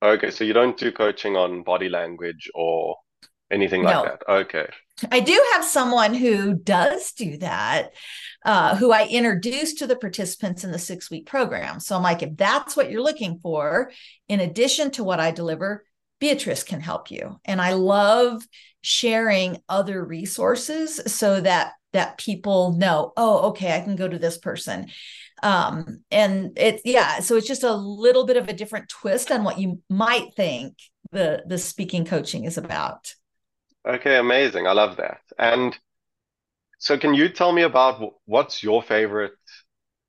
Okay 0.01 0.31
so 0.31 0.43
you 0.43 0.53
don't 0.53 0.77
do 0.77 0.91
coaching 0.91 1.35
on 1.35 1.63
body 1.63 1.89
language 1.89 2.49
or 2.53 2.95
anything 3.51 3.83
like 3.83 3.95
no. 3.95 4.03
that? 4.03 4.21
Okay. 4.31 4.69
I 5.11 5.21
do 5.21 5.41
have 5.53 5.63
someone 5.63 6.13
who 6.13 6.53
does 6.53 7.13
do 7.13 7.37
that 7.37 7.91
uh, 8.45 8.75
who 8.75 8.91
i 8.91 9.05
introduced 9.07 9.79
to 9.79 9.87
the 9.87 9.95
participants 9.95 10.63
in 10.63 10.71
the 10.71 10.79
six 10.79 11.09
week 11.11 11.25
program. 11.25 11.79
So 11.79 11.95
i'm 11.95 12.03
like 12.03 12.23
if 12.23 12.35
that's 12.37 12.75
what 12.75 12.89
you're 12.89 13.03
looking 13.03 13.39
for 13.41 13.91
in 14.27 14.39
addition 14.39 14.91
to 14.91 15.03
what 15.03 15.19
i 15.19 15.31
deliver 15.31 15.83
Beatrice 16.19 16.63
can 16.63 16.79
help 16.81 17.11
you. 17.11 17.39
And 17.45 17.61
I 17.61 17.73
love 17.73 18.45
sharing 18.81 19.57
other 19.67 20.03
resources 20.03 21.01
so 21.13 21.41
that 21.41 21.73
that 21.91 22.19
people 22.19 22.73
know, 22.73 23.13
oh, 23.17 23.49
okay, 23.49 23.75
I 23.75 23.81
can 23.81 23.95
go 23.95 24.07
to 24.07 24.19
this 24.19 24.37
person. 24.37 24.87
Um, 25.41 26.03
and 26.11 26.51
it's 26.57 26.81
yeah, 26.85 27.19
so 27.19 27.35
it's 27.35 27.47
just 27.47 27.63
a 27.63 27.73
little 27.73 28.25
bit 28.25 28.37
of 28.37 28.47
a 28.47 28.53
different 28.53 28.89
twist 28.89 29.31
on 29.31 29.43
what 29.43 29.57
you 29.57 29.81
might 29.89 30.33
think 30.35 30.75
the 31.11 31.43
the 31.47 31.57
speaking 31.57 32.05
coaching 32.05 32.43
is 32.43 32.57
about. 32.57 33.13
Okay, 33.87 34.17
amazing. 34.17 34.67
I 34.67 34.73
love 34.73 34.97
that. 34.97 35.21
And 35.37 35.77
so 36.77 36.97
can 36.97 37.13
you 37.13 37.29
tell 37.29 37.51
me 37.51 37.63
about 37.63 38.13
what's 38.25 38.61
your 38.61 38.83
favorite 38.83 39.33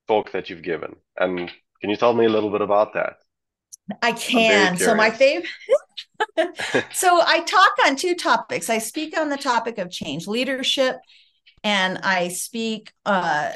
talk 0.09 0.33
that 0.33 0.51
you've 0.51 0.63
given? 0.63 0.97
And 1.17 1.51
can 1.81 1.91
you 1.91 1.97
tell 1.97 2.13
me 2.13 2.27
a 2.27 2.29
little 2.31 2.51
bit 2.51 2.61
about 2.61 2.95
that? 2.95 3.17
I 4.03 4.13
can. 4.13 4.77
So 4.77 4.95
my 4.95 5.11
favorite 5.11 5.49
so 6.93 7.23
I 7.25 7.41
talk 7.41 7.73
on 7.87 7.97
two 7.97 8.15
topics. 8.15 8.71
I 8.71 8.79
speak 8.79 9.19
on 9.19 9.29
the 9.29 9.37
topic 9.37 9.79
of 9.79 9.91
change 9.91 10.27
leadership, 10.27 10.97
and 11.65 11.99
I 11.99 12.29
speak 12.29 12.93
uh, 13.07 13.51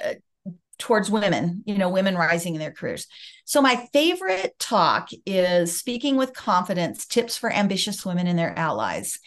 towards 0.79 1.11
women, 1.11 1.63
you 1.67 1.79
know, 1.79 1.89
women 1.89 2.17
rising 2.17 2.55
in 2.55 2.61
their 2.61 2.73
careers. 2.73 3.07
So 3.45 3.61
my 3.61 3.87
favorite 3.93 4.55
talk 4.59 5.11
is 5.27 5.79
speaking 5.79 6.17
with 6.17 6.33
confidence 6.33 7.07
tips 7.07 7.37
for 7.37 7.53
ambitious 7.53 8.05
women 8.05 8.27
and 8.27 8.39
their 8.39 8.59
allies. 8.59 9.19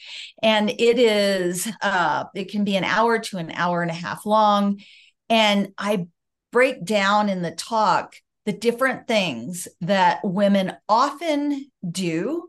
And 0.41 0.69
it 0.69 0.99
is 0.99 1.67
uh 1.81 2.25
it 2.35 2.51
can 2.51 2.63
be 2.63 2.75
an 2.75 2.83
hour 2.83 3.19
to 3.19 3.37
an 3.37 3.51
hour 3.51 3.81
and 3.81 3.91
a 3.91 3.95
half 3.95 4.25
long 4.25 4.81
and 5.29 5.69
I 5.77 6.07
break 6.51 6.83
down 6.83 7.29
in 7.29 7.41
the 7.41 7.51
talk 7.51 8.15
the 8.47 8.53
different 8.53 9.07
things 9.07 9.67
that 9.81 10.21
women 10.23 10.73
often 10.87 11.69
do 11.87 12.47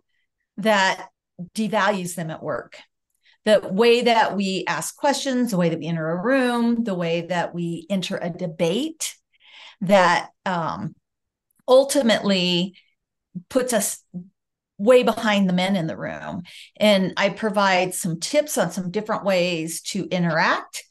that 0.57 1.09
devalues 1.57 2.15
them 2.15 2.31
at 2.31 2.41
work. 2.41 2.79
The 3.45 3.69
way 3.69 4.03
that 4.03 4.37
we 4.37 4.65
ask 4.69 4.97
questions, 4.97 5.51
the 5.51 5.57
way 5.57 5.71
that 5.71 5.79
we 5.81 5.87
enter 5.87 6.09
a 6.09 6.23
room, 6.23 6.85
the 6.85 6.95
way 6.95 7.23
that 7.23 7.53
we 7.53 7.85
enter 7.91 8.17
a 8.17 8.31
debate 8.31 9.17
that 9.81 10.29
um, 10.47 10.95
ultimately 11.67 12.77
puts 13.51 13.73
us 13.73 14.05
way 14.79 15.03
behind 15.03 15.49
the 15.49 15.53
men 15.53 15.75
in 15.75 15.89
the 15.89 15.97
room. 15.97 16.43
And 16.77 17.13
I 17.17 17.31
provide 17.31 17.93
some 17.93 18.21
tips 18.21 18.57
on 18.57 18.71
some 18.71 18.93
different 18.93 19.25
ways 19.25 19.83
to 19.83 20.07
interact 20.07 20.85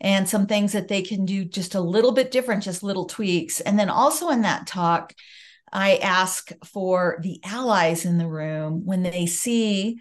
and 0.00 0.28
some 0.28 0.46
things 0.46 0.72
that 0.72 0.88
they 0.88 1.02
can 1.02 1.24
do 1.24 1.44
just 1.44 1.74
a 1.74 1.80
little 1.80 2.12
bit 2.12 2.30
different, 2.30 2.62
just 2.62 2.82
little 2.82 3.06
tweaks. 3.06 3.60
And 3.60 3.78
then 3.78 3.88
also 3.88 4.28
in 4.30 4.42
that 4.42 4.66
talk, 4.66 5.14
I 5.72 5.96
ask 5.96 6.50
for 6.64 7.18
the 7.22 7.40
allies 7.44 8.04
in 8.04 8.18
the 8.18 8.28
room 8.28 8.84
when 8.84 9.02
they 9.02 9.26
see 9.26 10.00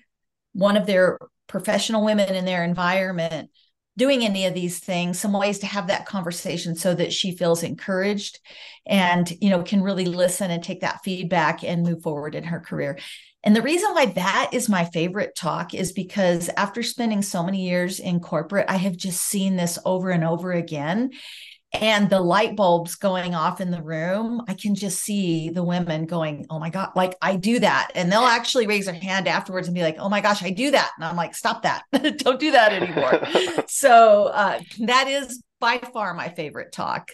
one 0.53 0.77
of 0.77 0.86
their 0.86 1.17
professional 1.47 2.03
women 2.03 2.36
in 2.36 2.45
their 2.45 2.63
environment 2.63 3.49
doing 3.97 4.23
any 4.23 4.45
of 4.45 4.53
these 4.53 4.79
things 4.79 5.19
some 5.19 5.34
ways 5.34 5.60
to 5.60 5.67
have 5.67 5.88
that 5.88 6.06
conversation 6.06 6.75
so 6.75 6.95
that 6.95 7.13
she 7.13 7.36
feels 7.36 7.63
encouraged 7.63 8.39
and 8.88 9.32
you 9.39 9.49
know 9.49 9.62
can 9.62 9.84
really 9.84 10.06
listen 10.06 10.49
and 10.49 10.63
take 10.63 10.82
that 10.82 11.03
feedback 11.03 11.63
and 11.63 11.84
move 11.84 12.01
forward 12.01 12.34
in 12.34 12.43
her 12.43 12.60
career 12.60 12.97
and 13.43 13.56
the 13.56 13.62
reason 13.62 13.93
why 13.93 14.06
that 14.06 14.51
is 14.53 14.69
my 14.69 14.86
favorite 14.86 15.36
talk 15.36 15.73
is 15.73 15.91
because 15.91 16.49
after 16.56 16.82
spending 16.82 17.21
so 17.21 17.43
many 17.43 17.67
years 17.67 17.99
in 17.99 18.19
corporate 18.19 18.65
i 18.69 18.77
have 18.77 18.95
just 18.95 19.21
seen 19.21 19.56
this 19.56 19.77
over 19.86 20.10
and 20.10 20.23
over 20.23 20.51
again. 20.51 21.12
And 21.75 22.08
the 22.08 22.21
light 22.21 22.56
bulbs 22.56 22.93
going 22.93 23.34
off 23.34 23.60
in 23.60 23.71
the 23.71 23.82
room 23.82 24.43
i 24.47 24.53
can 24.53 24.75
just 24.75 24.99
see 24.99 25.49
the 25.49 25.63
women 25.63 26.06
going 26.06 26.45
oh 26.49 26.60
my 26.60 26.69
god 26.69 26.91
like 26.95 27.15
i 27.21 27.36
do 27.36 27.60
that. 27.60 27.91
And 27.95 28.12
they'll 28.12 28.21
actually 28.21 28.67
raise 28.67 28.86
their 28.86 28.93
hand 28.93 29.27
afterwards 29.27 29.67
and 29.67 29.75
be 29.75 29.82
like 29.82 29.97
oh 29.99 30.10
my 30.10 30.21
gosh 30.21 30.43
i 30.43 30.49
do 30.49 30.71
that. 30.71 30.91
And 30.95 31.03
i'm 31.03 31.15
like 31.15 31.36
stop 31.36 31.63
that. 31.63 31.84
Don't 32.17 32.39
do 32.39 32.51
that 32.51 32.71
anymore. 32.73 33.21
So 33.67 34.25
uh, 34.27 34.60
that 34.82 35.08
is 35.08 35.41
by 35.60 35.79
far 35.79 36.13
my 36.13 36.29
favorite 36.29 36.71
talk. 36.71 37.12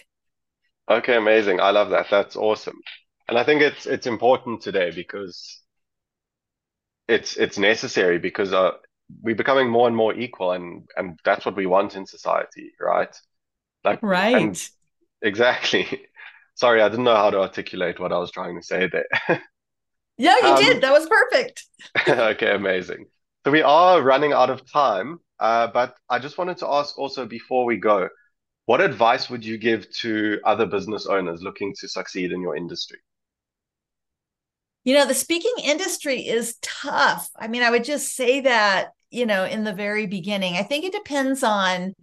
Okay 0.90 1.16
amazing. 1.16 1.58
I 1.60 1.70
love 1.70 1.90
that. 1.90 2.06
That's 2.10 2.36
awesome. 2.36 2.78
And 3.28 3.38
i 3.38 3.42
think 3.42 3.62
it's 3.62 3.86
it's 3.86 4.06
important 4.06 4.60
today 4.60 4.92
because 4.94 5.59
it's 7.10 7.36
it's 7.36 7.58
necessary 7.58 8.18
because 8.18 8.52
uh, 8.52 8.72
we're 9.22 9.34
becoming 9.34 9.68
more 9.68 9.86
and 9.86 9.96
more 9.96 10.14
equal 10.14 10.52
and 10.52 10.88
and 10.96 11.18
that's 11.24 11.44
what 11.44 11.56
we 11.56 11.66
want 11.66 11.96
in 11.96 12.06
society 12.06 12.72
right 12.80 13.14
like 13.84 14.02
right. 14.02 14.70
Exactly. 15.22 15.86
Sorry, 16.54 16.82
I 16.82 16.88
didn't 16.88 17.04
know 17.04 17.16
how 17.16 17.30
to 17.30 17.40
articulate 17.40 17.98
what 17.98 18.12
I 18.12 18.18
was 18.18 18.30
trying 18.30 18.56
to 18.56 18.66
say 18.66 18.88
there. 18.88 19.06
yeah, 20.18 20.36
you 20.42 20.48
um, 20.48 20.62
did. 20.62 20.82
That 20.82 20.92
was 20.92 21.08
perfect. 21.08 21.64
okay, 22.08 22.54
amazing. 22.54 23.06
So 23.44 23.50
we 23.50 23.62
are 23.62 24.02
running 24.02 24.32
out 24.32 24.50
of 24.50 24.70
time, 24.70 25.20
uh, 25.38 25.68
but 25.68 25.96
I 26.10 26.18
just 26.18 26.36
wanted 26.36 26.58
to 26.58 26.68
ask 26.68 26.98
also 26.98 27.24
before 27.24 27.64
we 27.64 27.78
go, 27.78 28.08
what 28.66 28.82
advice 28.82 29.30
would 29.30 29.44
you 29.44 29.56
give 29.56 29.90
to 30.00 30.38
other 30.44 30.66
business 30.66 31.06
owners 31.06 31.42
looking 31.42 31.74
to 31.80 31.88
succeed 31.88 32.32
in 32.32 32.42
your 32.42 32.56
industry? 32.56 32.98
You 34.84 34.94
know, 34.94 35.06
the 35.06 35.14
speaking 35.14 35.54
industry 35.62 36.26
is 36.26 36.56
tough. 36.62 37.30
I 37.36 37.48
mean, 37.48 37.62
I 37.62 37.70
would 37.70 37.84
just 37.84 38.14
say 38.14 38.40
that, 38.40 38.88
you 39.10 39.26
know, 39.26 39.44
in 39.44 39.64
the 39.64 39.74
very 39.74 40.06
beginning. 40.06 40.56
I 40.56 40.62
think 40.62 40.84
it 40.84 40.92
depends 40.92 41.42
on 41.42 41.94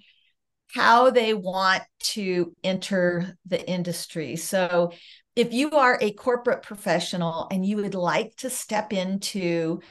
how 0.73 1.09
they 1.09 1.33
want 1.33 1.83
to 1.99 2.53
enter 2.63 3.37
the 3.45 3.67
industry. 3.67 4.35
So, 4.35 4.91
if 5.35 5.53
you 5.53 5.71
are 5.71 5.99
a 6.01 6.13
corporate 6.13 6.63
professional 6.63 7.47
and 7.51 7.63
you 7.63 7.77
would 7.77 7.93
like 7.93 8.35
to 8.37 8.49
step 8.49 8.91
into 8.91 9.81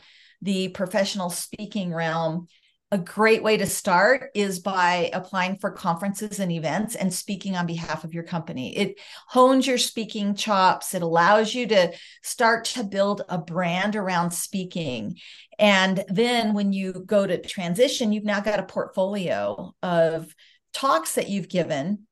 the 0.42 0.68
professional 0.68 1.30
speaking 1.30 1.94
realm, 1.94 2.48
a 2.92 2.98
great 2.98 3.42
way 3.42 3.56
to 3.56 3.66
start 3.66 4.30
is 4.34 4.60
by 4.60 5.10
applying 5.12 5.56
for 5.56 5.72
conferences 5.72 6.38
and 6.38 6.52
events 6.52 6.94
and 6.94 7.12
speaking 7.12 7.56
on 7.56 7.66
behalf 7.66 8.04
of 8.04 8.14
your 8.14 8.22
company. 8.22 8.76
It 8.76 9.00
hones 9.26 9.66
your 9.66 9.78
speaking 9.78 10.36
chops, 10.36 10.94
it 10.94 11.02
allows 11.02 11.52
you 11.52 11.66
to 11.66 11.92
start 12.22 12.66
to 12.66 12.84
build 12.84 13.22
a 13.28 13.38
brand 13.38 13.96
around 13.96 14.30
speaking. 14.30 15.18
And 15.58 16.04
then 16.08 16.54
when 16.54 16.72
you 16.72 16.92
go 16.92 17.26
to 17.26 17.40
transition, 17.42 18.12
you've 18.12 18.24
now 18.24 18.40
got 18.40 18.60
a 18.60 18.64
portfolio 18.64 19.74
of 19.82 20.32
talks 20.72 21.16
that 21.16 21.28
you've 21.28 21.48
given. 21.48 22.06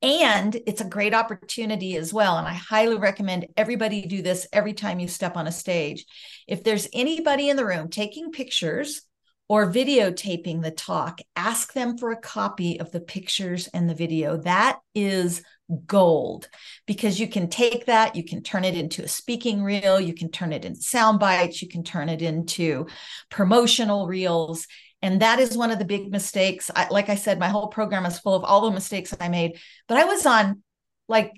And 0.00 0.54
it's 0.66 0.80
a 0.80 0.88
great 0.88 1.12
opportunity 1.12 1.96
as 1.96 2.14
well. 2.14 2.38
And 2.38 2.46
I 2.46 2.52
highly 2.52 2.98
recommend 2.98 3.48
everybody 3.56 4.02
do 4.02 4.22
this 4.22 4.46
every 4.52 4.74
time 4.74 5.00
you 5.00 5.08
step 5.08 5.36
on 5.36 5.48
a 5.48 5.52
stage. 5.52 6.06
If 6.46 6.62
there's 6.62 6.86
anybody 6.92 7.48
in 7.48 7.56
the 7.56 7.66
room 7.66 7.88
taking 7.88 8.30
pictures 8.30 9.02
or 9.48 9.72
videotaping 9.72 10.62
the 10.62 10.70
talk, 10.70 11.20
ask 11.34 11.72
them 11.72 11.96
for 11.96 12.10
a 12.10 12.20
copy 12.20 12.78
of 12.78 12.92
the 12.92 13.00
pictures 13.00 13.66
and 13.68 13.88
the 13.88 13.94
video. 13.94 14.36
That 14.36 14.78
is 14.94 15.42
gold 15.86 16.48
because 16.86 17.18
you 17.18 17.28
can 17.28 17.48
take 17.48 17.86
that, 17.86 18.14
you 18.14 18.24
can 18.24 18.42
turn 18.42 18.64
it 18.64 18.74
into 18.74 19.02
a 19.02 19.08
speaking 19.08 19.62
reel, 19.62 20.00
you 20.00 20.14
can 20.14 20.30
turn 20.30 20.52
it 20.52 20.64
into 20.64 20.80
sound 20.82 21.18
bites, 21.20 21.60
you 21.62 21.68
can 21.68 21.82
turn 21.82 22.08
it 22.08 22.22
into 22.22 22.86
promotional 23.30 24.06
reels 24.06 24.66
and 25.02 25.22
that 25.22 25.38
is 25.38 25.56
one 25.56 25.70
of 25.70 25.78
the 25.78 25.84
big 25.84 26.10
mistakes. 26.10 26.70
I, 26.74 26.88
like 26.88 27.08
I 27.08 27.14
said, 27.14 27.38
my 27.38 27.48
whole 27.48 27.68
program 27.68 28.04
is 28.06 28.18
full 28.18 28.34
of 28.34 28.44
all 28.44 28.62
the 28.62 28.72
mistakes 28.72 29.14
I 29.20 29.28
made. 29.28 29.58
But 29.86 29.98
I 29.98 30.04
was 30.04 30.26
on 30.26 30.62
like 31.08 31.32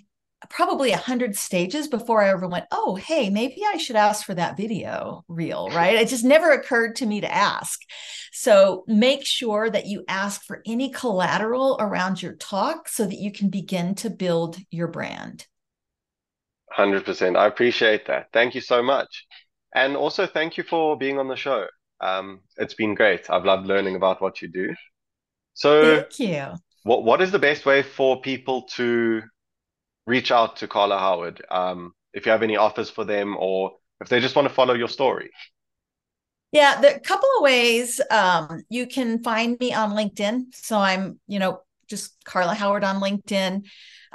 probably 0.48 0.92
a 0.92 0.96
hundred 0.96 1.37
stages 1.37 1.88
before 1.88 2.22
I 2.22 2.31
ever 2.31 2.48
went, 2.48 2.66
oh, 2.70 2.94
hey, 2.94 3.29
maybe 3.31 3.62
I 3.66 3.76
should 3.76 3.96
ask 3.96 4.24
for 4.24 4.35
that 4.35 4.57
video 4.57 5.24
reel, 5.29 5.68
right? 5.70 5.96
It 5.96 6.09
just 6.09 6.24
never 6.24 6.50
occurred 6.50 6.96
to 6.96 7.07
me 7.07 7.20
to 7.20 7.33
ask. 7.33 7.81
So 8.33 8.85
make 8.87 9.26
sure 9.26 9.68
that 9.68 9.87
you 9.87 10.05
ask 10.09 10.42
for 10.44 10.62
any 10.66 10.90
collateral 10.90 11.76
around 11.79 12.22
your 12.22 12.35
talk 12.35 12.88
so 12.88 13.05
that 13.05 13.18
you 13.18 13.33
can 13.33 13.50
begin 13.50 13.94
to 13.96 14.11
build 14.11 14.57
your 14.70 14.88
brand. 14.88 15.46
100%. 16.76 17.37
I 17.37 17.46
appreciate 17.46 18.07
that. 18.07 18.29
Thank 18.33 18.55
you 18.55 18.61
so 18.61 18.83
much. 18.83 19.26
And 19.74 19.96
also, 19.96 20.26
thank 20.26 20.57
you 20.57 20.64
for 20.64 20.96
being 20.96 21.18
on 21.18 21.29
the 21.29 21.37
show. 21.37 21.66
Um, 22.00 22.40
it's 22.57 22.74
been 22.74 22.94
great. 22.94 23.29
I've 23.29 23.44
loved 23.44 23.66
learning 23.66 23.96
about 23.96 24.22
what 24.22 24.40
you 24.40 24.48
do. 24.48 24.74
So, 25.55 25.96
thank 25.96 26.18
you. 26.18 26.46
What 26.85 27.05
What 27.05 27.20
is 27.20 27.31
the 27.31 27.38
best 27.38 27.66
way 27.66 27.83
for 27.83 28.20
people 28.20 28.62
to 28.76 29.22
reach 30.07 30.31
out 30.31 30.57
to 30.57 30.69
Carla 30.69 30.99
Howard? 30.99 31.45
Um, 31.51 31.93
if 32.13 32.27
you 32.27 32.33
have 32.33 32.43
any 32.43 32.57
offers 32.57 32.91
for 32.91 33.05
them, 33.05 33.37
or 33.39 33.73
if 34.01 34.09
they 34.09 34.21
just 34.21 34.37
want 34.37 34.49
to 34.49 34.55
follow 34.55 34.75
your 34.75 34.89
story. 34.89 35.31
Yeah, 36.53 36.81
a 36.83 36.99
couple 36.99 37.29
of 37.39 37.43
ways. 37.43 38.01
Um, 38.11 38.63
you 38.69 38.87
can 38.87 39.23
find 39.23 39.59
me 39.61 39.73
on 39.73 39.93
LinkedIn. 39.93 40.53
So 40.53 40.79
I'm, 40.79 41.21
you 41.29 41.39
know, 41.39 41.61
just 41.89 42.13
Carla 42.25 42.55
Howard 42.55 42.83
on 42.83 43.01
LinkedIn. 43.01 43.67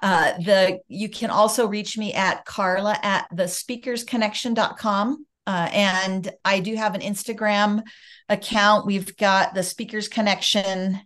Uh, 0.03 0.33
the 0.39 0.79
you 0.89 1.07
can 1.07 1.29
also 1.29 1.67
reach 1.67 1.97
me 1.97 2.13
at 2.13 2.43
Carla 2.45 2.97
at 3.01 3.27
the 3.31 3.43
speakersconnection.com. 3.43 5.25
Uh, 5.47 5.69
and 5.71 6.31
I 6.43 6.59
do 6.59 6.75
have 6.75 6.95
an 6.95 7.01
Instagram 7.01 7.83
account. 8.27 8.85
We've 8.85 9.15
got 9.15 9.53
the 9.53 9.63
Speakers 9.63 10.07
Connection 10.07 10.99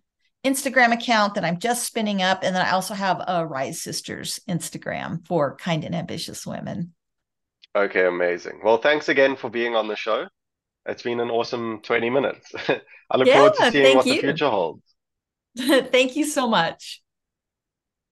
Instagram 0.45 0.93
account 0.93 1.35
that 1.35 1.43
I'm 1.43 1.59
just 1.59 1.85
spinning 1.85 2.21
up. 2.21 2.43
And 2.43 2.55
then 2.55 2.65
I 2.65 2.71
also 2.71 2.93
have 2.93 3.21
a 3.27 3.45
Rise 3.45 3.81
Sisters 3.81 4.39
Instagram 4.49 5.25
for 5.27 5.55
kind 5.55 5.83
and 5.83 5.95
ambitious 5.95 6.45
women. 6.45 6.93
Okay, 7.75 8.05
amazing. 8.05 8.61
Well, 8.63 8.77
thanks 8.77 9.09
again 9.09 9.35
for 9.35 9.49
being 9.49 9.75
on 9.75 9.87
the 9.87 9.95
show. 9.95 10.27
It's 10.85 11.03
been 11.03 11.19
an 11.19 11.29
awesome 11.29 11.81
20 11.83 12.09
minutes. 12.09 12.51
I 13.11 13.17
look 13.17 13.27
yeah, 13.27 13.35
forward 13.35 13.53
to 13.55 13.71
seeing 13.71 13.97
what 13.97 14.05
you. 14.05 14.13
the 14.15 14.19
future 14.19 14.49
holds. 14.49 14.83
thank 15.57 16.15
you 16.15 16.25
so 16.25 16.47
much. 16.47 17.01